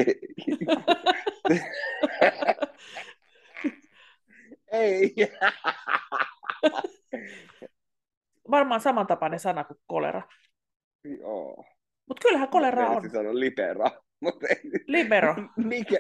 Ei. 4.73 5.15
Varmaan 8.51 8.81
samantapainen 8.81 9.41
sana 9.41 9.65
kuin 9.65 9.79
kolera. 9.87 10.23
Joo. 11.05 11.65
Mutta 12.09 12.23
kyllähän 12.23 12.49
kolera 12.49 12.91
on. 12.91 13.11
sanoa 13.11 13.35
libera. 13.35 13.91
Mutta 14.21 14.47
ei... 14.47 14.61
Libero. 14.87 15.35
Mikä? 15.57 15.97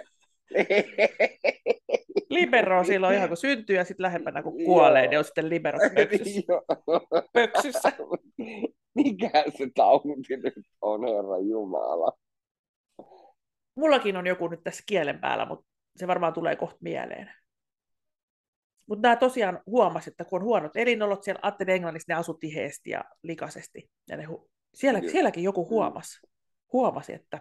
libero 2.30 2.78
on 2.78 2.84
silloin 2.84 3.16
ihan 3.16 3.28
kun 3.28 3.36
syntyy 3.36 3.76
ja 3.76 3.84
sitten 3.84 4.04
lähempänä 4.04 4.42
kun 4.42 4.64
kuolee, 4.64 5.06
niin 5.06 5.18
on 5.18 5.24
sitten 5.24 5.50
libero 5.50 5.78
pöksyssä. 5.94 6.42
pöksyssä. 7.32 7.92
Mikä 8.94 9.44
se 9.58 9.68
tauti 9.74 10.08
nyt 10.08 10.64
on, 10.80 11.00
Herra 11.00 11.38
Jumala? 11.38 12.12
Mullakin 13.74 14.16
on 14.16 14.26
joku 14.26 14.48
nyt 14.48 14.64
tässä 14.64 14.82
kielen 14.86 15.20
päällä, 15.20 15.46
mutta 15.46 15.66
se 15.96 16.06
varmaan 16.06 16.32
tulee 16.32 16.56
kohta 16.56 16.78
mieleen. 16.80 17.30
Mutta 18.86 19.02
nämä 19.02 19.16
tosiaan 19.16 19.60
huomasi, 19.66 20.10
että 20.10 20.24
kun 20.24 20.40
on 20.40 20.44
huonot 20.44 20.76
elinolot, 20.76 21.22
siellä 21.22 21.40
ajattelin 21.42 21.74
Englannissa 21.74 22.12
ne 22.12 22.18
asui 22.18 22.36
tiheesti 22.40 22.90
ja 22.90 23.04
likaisesti. 23.22 23.90
Ja 24.08 24.16
ne 24.16 24.24
hu- 24.24 24.48
siellä, 24.74 25.00
sielläkin 25.00 25.44
joku 25.44 25.68
huomasi, 25.68 26.26
huomasi 26.72 27.12
että, 27.12 27.40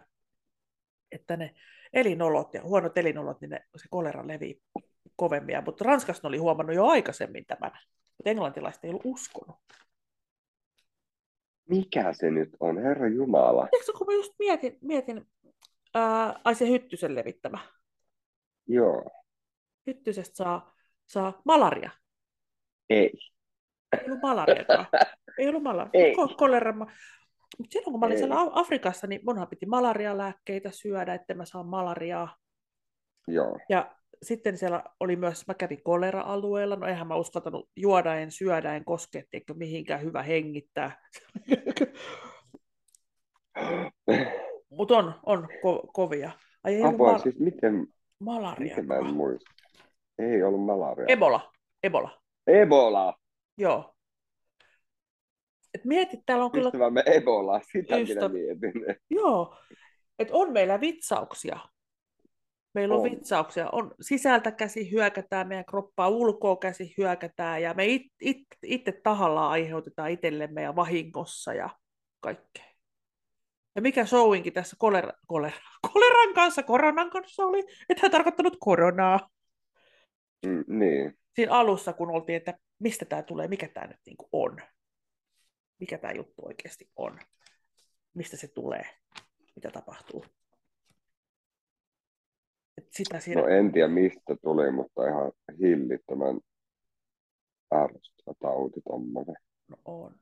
että 1.12 1.38
ne 1.38 1.54
elinolot 1.94 2.54
ja 2.54 2.62
huonot 2.62 2.98
elinolot, 2.98 3.42
niin 3.42 3.50
ne, 3.50 3.66
se 3.76 3.88
kolera 3.90 4.28
levii 4.28 4.62
kovemmia. 5.16 5.62
Mutta 5.62 5.86
Ranskassa 5.86 6.28
oli 6.28 6.38
huomannut 6.38 6.76
jo 6.76 6.86
aikaisemmin 6.86 7.46
tämän, 7.46 7.72
mutta 8.18 8.30
englantilaiset 8.30 8.84
ei 8.84 8.90
ollut 8.90 9.06
uskonut. 9.06 9.56
Mikä 11.70 12.14
se 12.14 12.32
nyt 12.32 12.50
on, 12.60 12.78
Herra 12.78 13.08
Jumala? 13.08 13.68
Tiedätkö, 13.68 13.92
kun 13.98 14.08
mä 14.08 14.14
just 14.14 14.34
mietin, 14.40 14.78
mietin 14.82 15.28
ää, 15.94 16.40
ai 16.44 16.56
se 16.56 16.70
hyttysen 16.70 17.16
levittämä. 17.16 17.60
Joo. 18.68 19.04
Hyttysestä 19.88 20.36
saa, 20.36 20.76
saa 21.06 21.42
malaria. 21.46 21.92
Ei. 22.90 23.12
Ei 23.92 24.06
ollut 24.06 24.22
malariakaan. 24.22 24.86
ei 25.40 25.48
ollut 25.48 25.64
malaria. 25.64 25.92
Ei. 25.94 26.16
Kolera. 26.38 26.74
Mutta 27.58 27.74
silloin 27.74 27.92
kun 27.92 28.00
mä 28.00 28.06
olin 28.06 28.16
ei. 28.16 28.20
siellä 28.20 28.36
Afrikassa, 28.54 29.08
niin 29.08 29.22
munhan 29.26 29.48
piti 29.48 29.66
malarialääkkeitä 29.66 30.72
syödä, 30.72 31.14
että 31.14 31.34
mä 31.34 31.46
saan 31.46 31.68
malariaa. 31.68 32.36
Joo. 33.28 33.58
Ja 33.70 33.96
sitten 34.24 34.58
siellä 34.58 34.84
oli 35.00 35.16
myös, 35.16 35.48
mä 35.48 35.54
kävin 35.54 35.84
kolera-alueella, 35.84 36.76
no 36.76 36.88
eihän 36.88 37.08
mä 37.08 37.16
uskaltanut 37.16 37.70
juoda 37.76 38.16
en 38.16 38.32
syödä 38.32 38.76
en 38.76 38.86
koske, 38.86 39.26
eikö 39.34 39.54
mihinkään 39.54 40.02
hyvä 40.02 40.24
hengittää. 40.24 41.02
Mutta 44.70 44.98
on, 44.98 45.14
on 45.26 45.44
ko- 45.44 45.88
kovia. 45.94 46.32
Ai, 46.64 46.76
ei 46.76 46.84
Apua, 46.84 47.12
mal- 47.12 47.20
siis 47.20 47.40
miten, 47.40 47.88
malaria. 48.20 48.70
Miten 48.70 48.88
mä 48.88 48.96
en 48.96 49.14
muista? 49.14 49.52
Ei 50.20 50.44
ollut 50.44 50.66
malaria. 50.66 51.06
Ebola. 51.08 51.52
Ebola. 51.84 52.22
Ebola. 52.48 53.18
Joo. 53.58 53.93
Et 55.74 55.86
mieti, 55.86 56.18
täällä 56.26 56.46
on 56.46 56.52
kyllä... 56.52 56.68
Ystävämme 56.68 57.04
Ebola, 57.06 57.62
sitä 57.72 57.98
Ystä- 57.98 58.30
minä 58.30 58.30
mietin. 58.30 58.74
Joo, 59.10 59.56
että 60.20 60.34
on 60.34 60.54
meillä 60.54 60.82
vitsauksia. 60.82 61.60
Meillä 62.74 62.96
on, 62.96 63.02
On. 63.02 63.12
vitsauksia. 63.12 63.70
On 63.72 63.96
sisältä 64.02 64.52
käsi 64.52 64.92
hyökätään, 64.92 65.48
meidän 65.48 65.66
kroppaa 65.66 66.10
ulkoa 66.10 66.56
käsi 66.56 66.94
hyökätään 66.98 67.62
ja 67.62 67.74
me 67.74 67.86
it, 67.86 68.02
it, 68.22 68.38
itse 68.64 68.92
tahallaan 69.04 69.52
aiheutetaan 69.52 70.12
itsellemme 70.12 70.62
ja 70.62 70.76
vahingossa 70.76 71.54
ja 71.54 71.70
kaikkea. 72.20 72.66
Ja 73.76 73.82
mikä 73.82 74.06
showinkin 74.06 74.54
tässä 74.54 74.76
kolera, 74.80 75.14
kolera, 75.28 75.58
koleran 75.94 76.34
kanssa, 76.34 76.64
koronan 76.64 77.10
kanssa 77.10 77.44
oli, 77.44 77.60
että 77.90 78.02
hän 78.02 78.12
tarkoittanut 78.12 78.58
koronaa. 78.60 79.30
Mm, 80.46 80.64
niin, 80.68 81.18
Siinä 81.36 81.52
alussa, 81.52 81.94
kun 81.94 82.12
oltiin, 82.12 82.36
että 82.36 82.58
mistä 82.80 83.06
tämä 83.06 83.24
tulee, 83.24 83.48
mikä 83.48 83.68
tämä 83.68 83.88
nyt 83.88 83.98
niin 84.06 84.18
on. 84.32 84.58
Mikä 85.84 85.98
tämä 85.98 86.14
juttu 86.14 86.46
oikeasti 86.46 86.90
on. 86.96 87.20
Mistä 88.14 88.38
se 88.38 88.48
tulee, 88.48 88.86
mitä 89.56 89.72
tapahtuu. 89.72 90.26
Et 92.78 92.88
sitä 92.92 93.20
siinä... 93.20 93.42
no 93.42 93.48
en 93.48 93.72
tiedä 93.72 93.88
mistä 93.88 94.36
tuli, 94.42 94.72
mutta 94.72 95.08
ihan 95.08 95.32
hillittömän 95.60 96.40
ärsyttävä 97.74 98.34
tauti 98.40 98.82
tommonen. 98.82 99.36
No 99.68 99.78
on. 99.86 100.16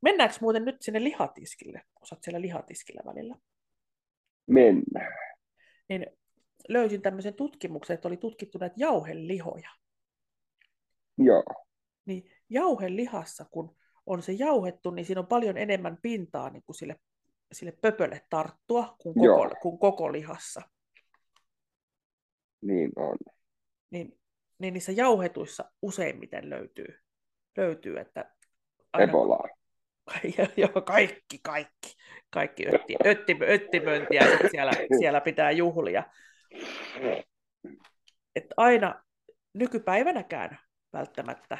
Mennäänkö 0.00 0.36
muuten 0.40 0.64
nyt 0.64 0.82
sinne 0.82 1.04
lihatiskille? 1.04 1.82
Osaat 2.00 2.22
siellä 2.22 2.40
lihatiskillä 2.40 3.02
välillä. 3.06 3.36
Mennään. 4.46 5.18
Niin 5.88 6.06
löysin 6.68 7.02
tämmöisen 7.02 7.34
tutkimuksen, 7.34 7.94
että 7.94 8.08
oli 8.08 8.16
tutkittu 8.16 8.58
näitä 8.58 8.76
jauhelihoja. 8.78 9.70
Joo, 11.18 11.44
Niin 12.04 12.30
jauhelihassa, 12.48 13.44
kun 13.50 13.76
on 14.06 14.22
se 14.22 14.32
jauhettu, 14.32 14.90
niin 14.90 15.04
siinä 15.06 15.20
on 15.20 15.26
paljon 15.26 15.56
enemmän 15.56 15.98
pintaa 16.02 16.50
niin 16.50 16.62
kuin 16.66 16.76
sille, 16.76 16.96
sille 17.52 17.72
pöpölle 17.72 18.26
tarttua 18.30 18.96
kuin 18.98 19.14
koko, 19.14 19.24
Joo. 19.26 19.50
kuin 19.62 19.78
koko 19.78 20.12
lihassa. 20.12 20.62
niin 22.60 22.92
on. 22.96 23.16
Niin, 23.90 24.18
niin 24.58 24.74
niissä 24.74 24.92
jauhetuissa 24.92 25.70
useimmiten 25.82 26.50
löytyy, 26.50 27.00
löytyy 27.56 27.98
että 27.98 28.34
aina- 28.92 29.08
Ebola. 29.10 29.38
Joo, 30.56 30.82
kaikki, 30.82 31.38
kaikki. 31.42 31.96
Kaikki 32.30 32.68
ötti, 32.74 32.96
ötti, 33.06 33.36
öttimöntiä 33.42 34.22
siellä, 34.50 34.72
siellä 34.98 35.20
pitää 35.20 35.50
juhlia. 35.50 36.04
Et 38.36 38.46
aina 38.56 39.02
nykypäivänäkään 39.54 40.58
välttämättä 40.92 41.58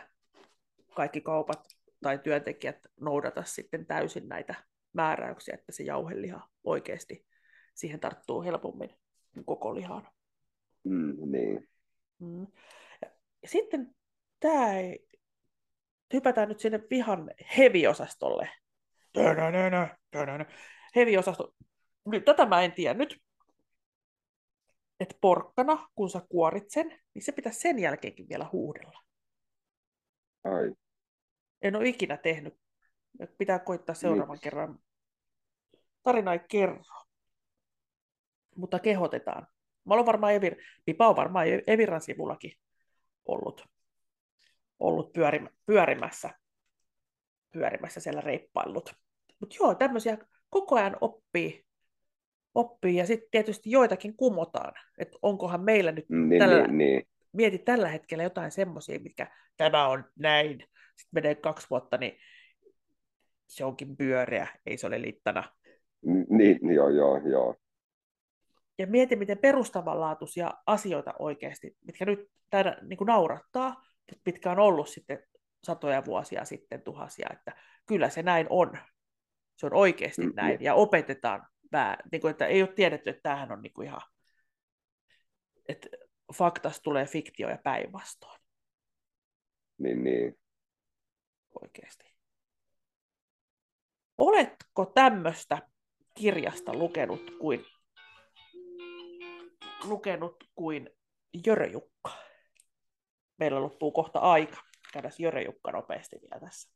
kaikki 0.94 1.20
kaupat 1.20 1.75
tai 2.02 2.18
työntekijät 2.18 2.78
noudata 3.00 3.44
sitten 3.44 3.87
täysin 3.87 4.28
näitä 4.28 4.54
määräyksiä, 4.92 5.54
että 5.54 5.72
se 5.72 5.82
jauheliha 5.82 6.48
oikeasti 6.64 7.26
siihen 7.74 8.00
tarttuu 8.00 8.42
helpommin 8.42 8.90
koko 9.44 9.74
lihaan. 9.74 10.09
Mm, 10.85 11.16
niin. 11.32 11.68
Mm. 12.18 12.46
Ja, 13.02 13.11
sitten 13.44 13.94
tämä 14.40 14.78
ei, 14.78 15.06
hypätään 16.12 16.48
nyt 16.48 16.61
sinne 16.61 16.80
vihan 16.90 17.30
heviosastolle. 17.59 18.50
Tönönönö, 19.12 19.88
tönönö. 20.11 20.44
Heviosasto. 20.96 21.54
Nyt 22.06 22.24
tätä 22.24 22.46
mä 22.46 22.62
en 22.62 22.72
tiedä 22.72 22.94
nyt. 22.94 23.22
Että 25.00 25.16
porkkana, 25.20 25.88
kun 25.94 26.11
sä 26.11 26.20
kuorit 26.28 26.70
sen, 26.70 27.00
niin 27.14 27.22
se 27.22 27.32
pitäisi 27.32 27.61
sen 27.61 27.78
jälkeenkin 27.78 28.28
vielä 28.28 28.48
huudella. 28.52 29.02
Ai, 30.44 30.72
En 31.66 31.76
ole 31.76 31.88
ikinä 31.88 32.16
tehnyt. 32.16 32.55
Pitää 33.38 33.59
koittaa 33.59 33.94
seuraavan 33.94 34.35
Miksi? 34.35 34.42
kerran. 34.42 34.79
Tarina 36.02 36.33
ei 36.33 36.40
kerro. 36.48 36.83
Mutta 38.57 38.79
kehotetaan. 38.79 39.46
Mä 39.85 39.94
olen 39.94 40.07
varmaan 40.07 40.35
Evir, 40.35 40.57
Pipa 40.85 41.09
on 41.09 41.16
varmaan 41.16 41.46
Eviran 41.66 42.00
sivullakin 42.00 42.52
ollut, 43.26 43.64
ollut 44.79 45.12
pyörim, 45.12 45.48
pyörimässä, 45.66 46.31
pyörimässä 47.52 48.00
siellä 48.00 48.20
reippaillut. 48.20 48.94
Mutta 49.40 49.57
joo, 49.61 49.74
tämmöisiä 49.74 50.18
koko 50.50 50.76
ajan 50.76 50.96
oppii, 51.00 51.66
oppii 52.55 52.96
ja 52.96 53.07
sitten 53.07 53.29
tietysti 53.31 53.70
joitakin 53.70 54.16
kumotaan. 54.16 54.72
Että 54.98 55.18
onkohan 55.22 55.61
meillä 55.61 55.92
nyt, 55.92 56.09
niin, 56.09 56.38
Tällä- 56.38 56.66
niin, 56.66 56.79
niin. 56.79 57.02
mieti 57.33 57.59
tällä 57.59 57.88
hetkellä 57.88 58.24
jotain 58.24 58.50
semmoisia, 58.50 59.00
mitkä 59.00 59.37
tämä 59.57 59.88
on 59.88 60.05
näin. 60.16 60.64
Sitten 60.96 61.11
menee 61.12 61.35
kaksi 61.35 61.66
vuotta, 61.70 61.98
niin 61.98 62.18
se 63.46 63.64
onkin 63.64 63.96
pyöreä, 63.96 64.46
ei 64.66 64.76
se 64.76 64.87
ole 64.87 65.02
littana. 65.02 65.44
Niin, 66.28 66.74
joo, 66.74 66.88
joo, 66.88 67.20
joo. 67.28 67.56
Ja 68.78 68.87
mieti, 68.87 69.16
miten 69.16 69.38
perustavanlaatuisia 69.38 70.54
asioita 70.66 71.14
oikeasti, 71.18 71.76
mitkä 71.87 72.04
nyt 72.04 72.30
täällä 72.50 72.76
niin 72.82 72.96
kuin 72.96 73.06
naurattaa, 73.06 73.70
mutta 73.96 74.22
mitkä 74.26 74.50
on 74.50 74.59
ollut 74.59 74.88
sitten 74.88 75.22
satoja 75.64 76.04
vuosia 76.04 76.44
sitten, 76.44 76.82
tuhansia, 76.82 77.28
että 77.32 77.52
kyllä 77.87 78.09
se 78.09 78.22
näin 78.22 78.46
on. 78.50 78.78
Se 79.56 79.66
on 79.66 79.74
oikeasti 79.74 80.26
Mm, 80.26 80.32
näin, 80.35 80.59
ja 80.61 80.74
opetetaan, 80.74 81.46
pää, 81.70 81.96
niin 82.12 82.20
kuin, 82.20 82.30
että 82.30 82.46
ei 82.46 82.62
ole 82.62 82.72
tiedetty, 82.72 83.11
että 83.11 83.22
tämähän 83.22 83.52
on 83.52 83.62
niin 83.62 83.72
kuin 83.72 83.88
ihan, 83.88 84.00
että 85.68 85.88
faktas 86.35 86.80
tulee 86.80 87.06
fiktio 87.06 87.48
ja 87.48 87.59
päinvastoin 87.64 88.40
Niin, 89.78 90.04
niin. 90.04 90.38
Oikeasti. 91.62 92.16
Oletko 94.19 94.87
tämmöistä 94.95 95.59
kirjasta 96.14 96.75
lukenut 96.75 97.31
kuin, 97.40 97.64
lukenut 99.85 100.45
kuin 100.55 100.90
Jörö 101.47 101.66
Jukka? 101.66 102.11
Meillä 103.38 103.62
loppuu 103.62 103.92
kohta 103.92 104.19
aika. 104.19 104.57
Käydään 104.92 105.14
Jörö 105.19 105.40
Jukka 105.40 105.73
nopeasti 105.73 106.16
vielä 106.23 106.40
tässä. 106.40 106.71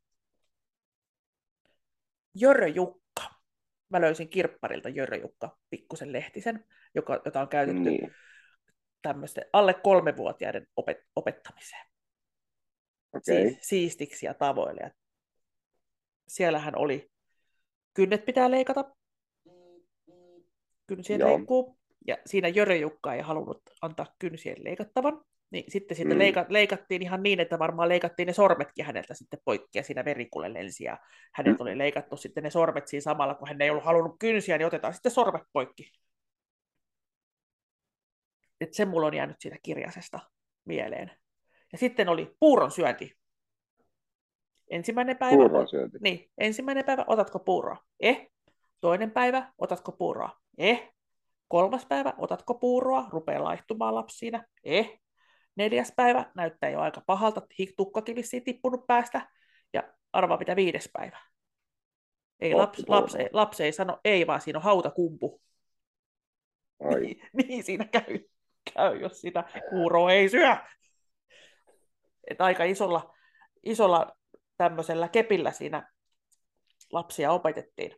Jörö 2.35 2.67
Jukka. 2.67 3.23
Mä 3.89 4.01
löysin 4.01 4.29
kirpparilta 4.29 4.89
Jörö 4.89 5.17
Jukka 5.17 5.57
pikkusen 5.69 6.13
lehtisen, 6.13 6.65
joka, 6.95 7.21
jota 7.25 7.41
on 7.41 7.47
käytetty 7.47 7.89
niin. 7.89 8.11
tämmöisten 9.01 9.45
alle 9.53 9.73
kolmevuotiaiden 9.73 10.67
opet, 10.75 10.97
opettamiseen. 11.15 11.90
Okei. 13.29 13.49
si- 13.53 13.57
siistiksi 13.61 14.25
ja 14.25 14.33
tavoille. 14.33 14.91
Siellähän 16.27 16.77
oli, 16.77 17.11
kynnet 17.93 18.25
pitää 18.25 18.51
leikata, 18.51 18.95
kynsien 20.87 21.19
Joo. 21.19 21.37
leikkuu, 21.37 21.77
ja 22.07 22.17
siinä 22.25 22.47
Jörö 22.47 22.75
Jukka 22.75 23.13
ei 23.13 23.21
halunnut 23.21 23.61
antaa 23.81 24.15
kynsien 24.19 24.63
leikattavan, 24.63 25.25
niin 25.49 25.71
sitten 25.71 25.97
siitä 25.97 26.13
Mm. 26.13 26.19
leika- 26.19 26.45
leikattiin 26.49 27.01
ihan 27.01 27.23
niin, 27.23 27.39
että 27.39 27.59
varmaan 27.59 27.89
leikattiin 27.89 28.27
ne 28.27 28.33
sormetkin 28.33 28.85
häneltä 28.85 29.13
sitten 29.13 29.39
poikki, 29.45 29.77
ja 29.79 29.83
siinä 29.83 30.05
verikulle 30.05 30.53
lensi, 30.53 30.83
ja 30.83 30.97
häneltä 31.33 31.57
Mm. 31.57 31.61
oli 31.61 31.77
leikattu 31.77 32.17
sitten 32.17 32.43
ne 32.43 32.49
sormet 32.49 32.87
siinä 32.87 33.01
samalla, 33.01 33.35
kun 33.35 33.47
hän 33.47 33.61
ei 33.61 33.69
ollut 33.69 33.83
halunnut 33.85 34.15
kynsiä, 34.19 34.57
niin 34.57 34.65
otetaan 34.67 34.93
sitten 34.93 35.11
sormet 35.11 35.43
poikki. 35.53 35.91
Et 38.61 38.73
se 38.73 38.85
mulla 38.85 39.07
on 39.07 39.13
jäänyt 39.13 39.37
siitä 39.39 39.57
kirjasesta 39.63 40.19
mieleen. 40.65 41.11
Ja 41.71 41.77
sitten 41.77 42.09
oli 42.09 42.35
puuron 42.39 42.71
syönti. 42.71 43.17
Ensimmäinen 44.69 45.17
päivä, 45.17 45.35
Puuron 45.35 45.67
syönti. 45.67 45.97
niin, 46.01 46.31
ensimmäinen 46.37 46.85
päivä, 46.85 47.03
otatko 47.07 47.39
puuroa? 47.39 47.77
Eh. 47.99 48.27
Toinen 48.81 49.11
päivä, 49.11 49.53
otatko 49.57 49.91
puuroa? 49.91 50.29
Eh. 50.57 50.93
Kolmas 51.47 51.85
päivä, 51.85 52.13
otatko 52.17 52.53
puuroa? 52.53 53.05
Rupeaa 53.09 53.43
laihtumaan 53.43 53.95
lapsi 53.95 54.17
siinä. 54.17 54.45
Eh. 54.63 54.99
Neljäs 55.55 55.93
päivä, 55.95 56.31
näyttää 56.35 56.69
jo 56.69 56.79
aika 56.79 57.01
pahalta, 57.05 57.41
tukkakin 57.77 58.15
vissiin 58.15 58.43
tippunut 58.43 58.87
päästä. 58.87 59.29
Ja 59.73 59.83
arvaa 60.13 60.37
mitä 60.37 60.55
viides 60.55 60.89
päivä. 60.93 61.17
Ei, 62.39 62.53
lapsi, 62.53 62.83
lapsi, 62.87 63.17
puuroa. 63.17 63.29
lapsi 63.33 63.63
ei 63.63 63.71
sano 63.71 63.99
ei, 64.05 64.27
vaan 64.27 64.41
siinä 64.41 64.59
on 64.59 64.63
hautakumpu. 64.63 65.41
Ai, 66.79 66.99
Niin, 67.33 67.47
niin 67.47 67.63
siinä 67.63 67.85
käy, 67.85 68.19
käy, 68.73 68.97
jos 68.97 69.21
sitä 69.21 69.43
puuroa 69.69 70.11
ei 70.11 70.29
syö. 70.29 70.57
Et 72.31 72.41
aika 72.41 72.63
isolla, 72.63 73.13
isolla 73.63 74.17
tämmöisellä 74.57 75.07
kepillä 75.07 75.51
siinä 75.51 75.91
lapsia 76.91 77.31
opetettiin 77.31 77.95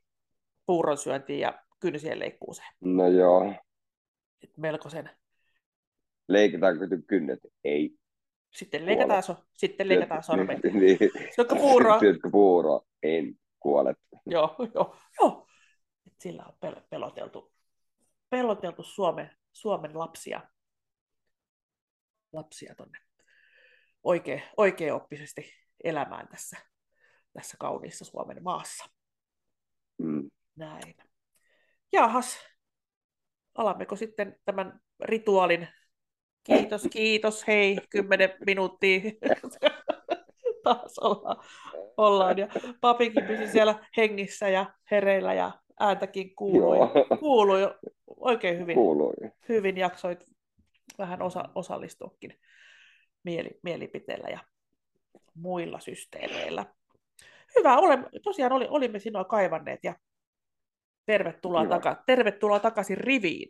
puuron 0.65 0.97
syöntiin 0.97 1.39
ja 1.39 1.63
kynsien 1.79 2.19
leikkuuseen. 2.19 2.73
no 2.81 3.07
joo. 3.07 3.53
Et 4.43 4.57
melkoisen. 4.57 5.09
Leikitäänkö 6.27 6.87
kynnet? 7.07 7.39
Ei. 7.63 7.95
Sitten 8.51 8.85
leikataan, 8.85 9.23
so, 9.23 9.35
sitten 9.53 9.89
leikataan 9.89 10.23
sormet. 10.23 10.63
Niin, 10.63 10.79
niin. 10.79 10.97
Syötkö 11.35 11.55
puuroa? 11.55 11.99
Syötkö 11.99 12.29
puuroa? 12.31 12.81
En. 13.03 13.35
Kuolet. 13.59 13.97
joo, 14.25 14.55
joo, 14.75 14.95
joo. 15.19 15.47
Et 16.07 16.13
sillä 16.19 16.43
on 16.45 16.53
pel- 16.65 16.81
peloteltu, 16.89 17.53
peloteltu 18.29 18.83
Suomen, 18.83 19.37
Suomen 19.51 19.99
lapsia, 19.99 20.41
lapsia 22.33 22.75
tonne 22.75 22.99
oikein, 24.03 24.43
oikein 24.57 24.93
oppisesti 24.93 25.53
elämään 25.83 26.27
tässä, 26.27 26.57
tässä 27.33 27.57
kauniissa 27.59 28.05
Suomen 28.05 28.43
maassa. 28.43 28.85
Mm. 29.97 30.29
Näin. 30.55 30.95
Jaahas, 31.91 32.39
alammeko 33.55 33.95
sitten 33.95 34.35
tämän 34.45 34.79
rituaalin? 34.99 35.67
Kiitos, 36.43 36.87
kiitos, 36.91 37.47
hei, 37.47 37.77
kymmenen 37.89 38.29
minuuttia. 38.45 38.99
Taas 40.63 40.99
ollaan, 40.99 41.37
ollaan. 41.97 42.37
Ja 42.37 42.47
papikin 42.81 43.25
pysyi 43.25 43.47
siellä 43.47 43.85
hengissä 43.97 44.49
ja 44.49 44.73
hereillä 44.91 45.33
ja 45.33 45.51
ääntäkin 45.79 46.35
kuului, 46.35 46.77
kuului 47.19 47.61
oikein 48.07 48.59
hyvin. 48.59 48.75
Kuului. 48.75 49.13
Hyvin 49.49 49.77
jaksoit 49.77 50.25
vähän 50.97 51.21
osa, 51.21 51.49
osallistuakin 51.55 52.39
mieli, 53.23 53.59
mielipiteillä 53.63 54.27
ja 54.29 54.39
muilla 55.35 55.79
systeemeillä. 55.79 56.65
Hyvä, 57.57 57.77
olemme, 57.77 58.09
tosiaan 58.23 58.51
oli, 58.51 58.67
olimme 58.69 58.99
sinua 58.99 59.23
kaivanneet 59.23 59.79
ja 59.83 59.95
tervetuloa, 61.05 61.67
taka, 61.67 62.03
tervetuloa 62.05 62.59
takaisin 62.59 62.97
riviin. 62.97 63.49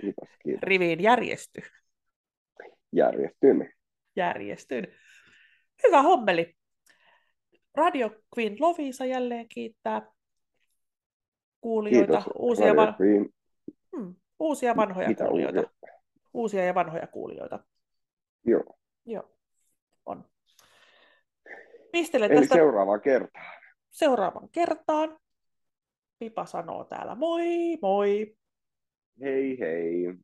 Kiitos, 0.00 0.28
kiitos. 0.42 0.62
Riviin 0.62 1.02
järjesty. 1.02 1.60
Järjestyn. 2.92 3.72
Järjestyn. 4.16 4.86
Hyvä 5.86 6.02
hommeli. 6.02 6.56
Radio 7.74 8.10
Queen 8.38 8.56
Lovisa 8.60 9.04
jälleen 9.04 9.48
kiittää 9.48 10.12
kuulijoita. 11.60 12.12
Kiitos, 12.12 12.32
uusia, 12.38 12.76
van... 12.76 12.96
Hmm, 13.96 14.14
uusia 14.38 14.76
vanhoja 14.76 15.08
Mitä 15.08 15.24
kuulijoita. 15.24 15.60
uusia? 15.60 16.00
Uusia 16.34 16.64
ja 16.64 16.74
vanhoja 16.74 17.06
kuulijoita. 17.06 17.64
Joo. 18.44 18.78
Joo, 19.06 19.30
on. 20.06 20.24
Pistelen 21.92 22.32
Eli 22.32 22.40
tästä 22.40 22.54
seuraavaan 22.54 23.00
kertaan. 23.00 23.44
seuraavan 23.90 24.48
kertaan. 24.48 25.18
Pipa 26.18 26.46
sanoo 26.46 26.84
täällä 26.84 27.14
moi, 27.14 27.78
moi. 27.82 28.36
Hei 29.20 29.60
hei. 29.60 30.18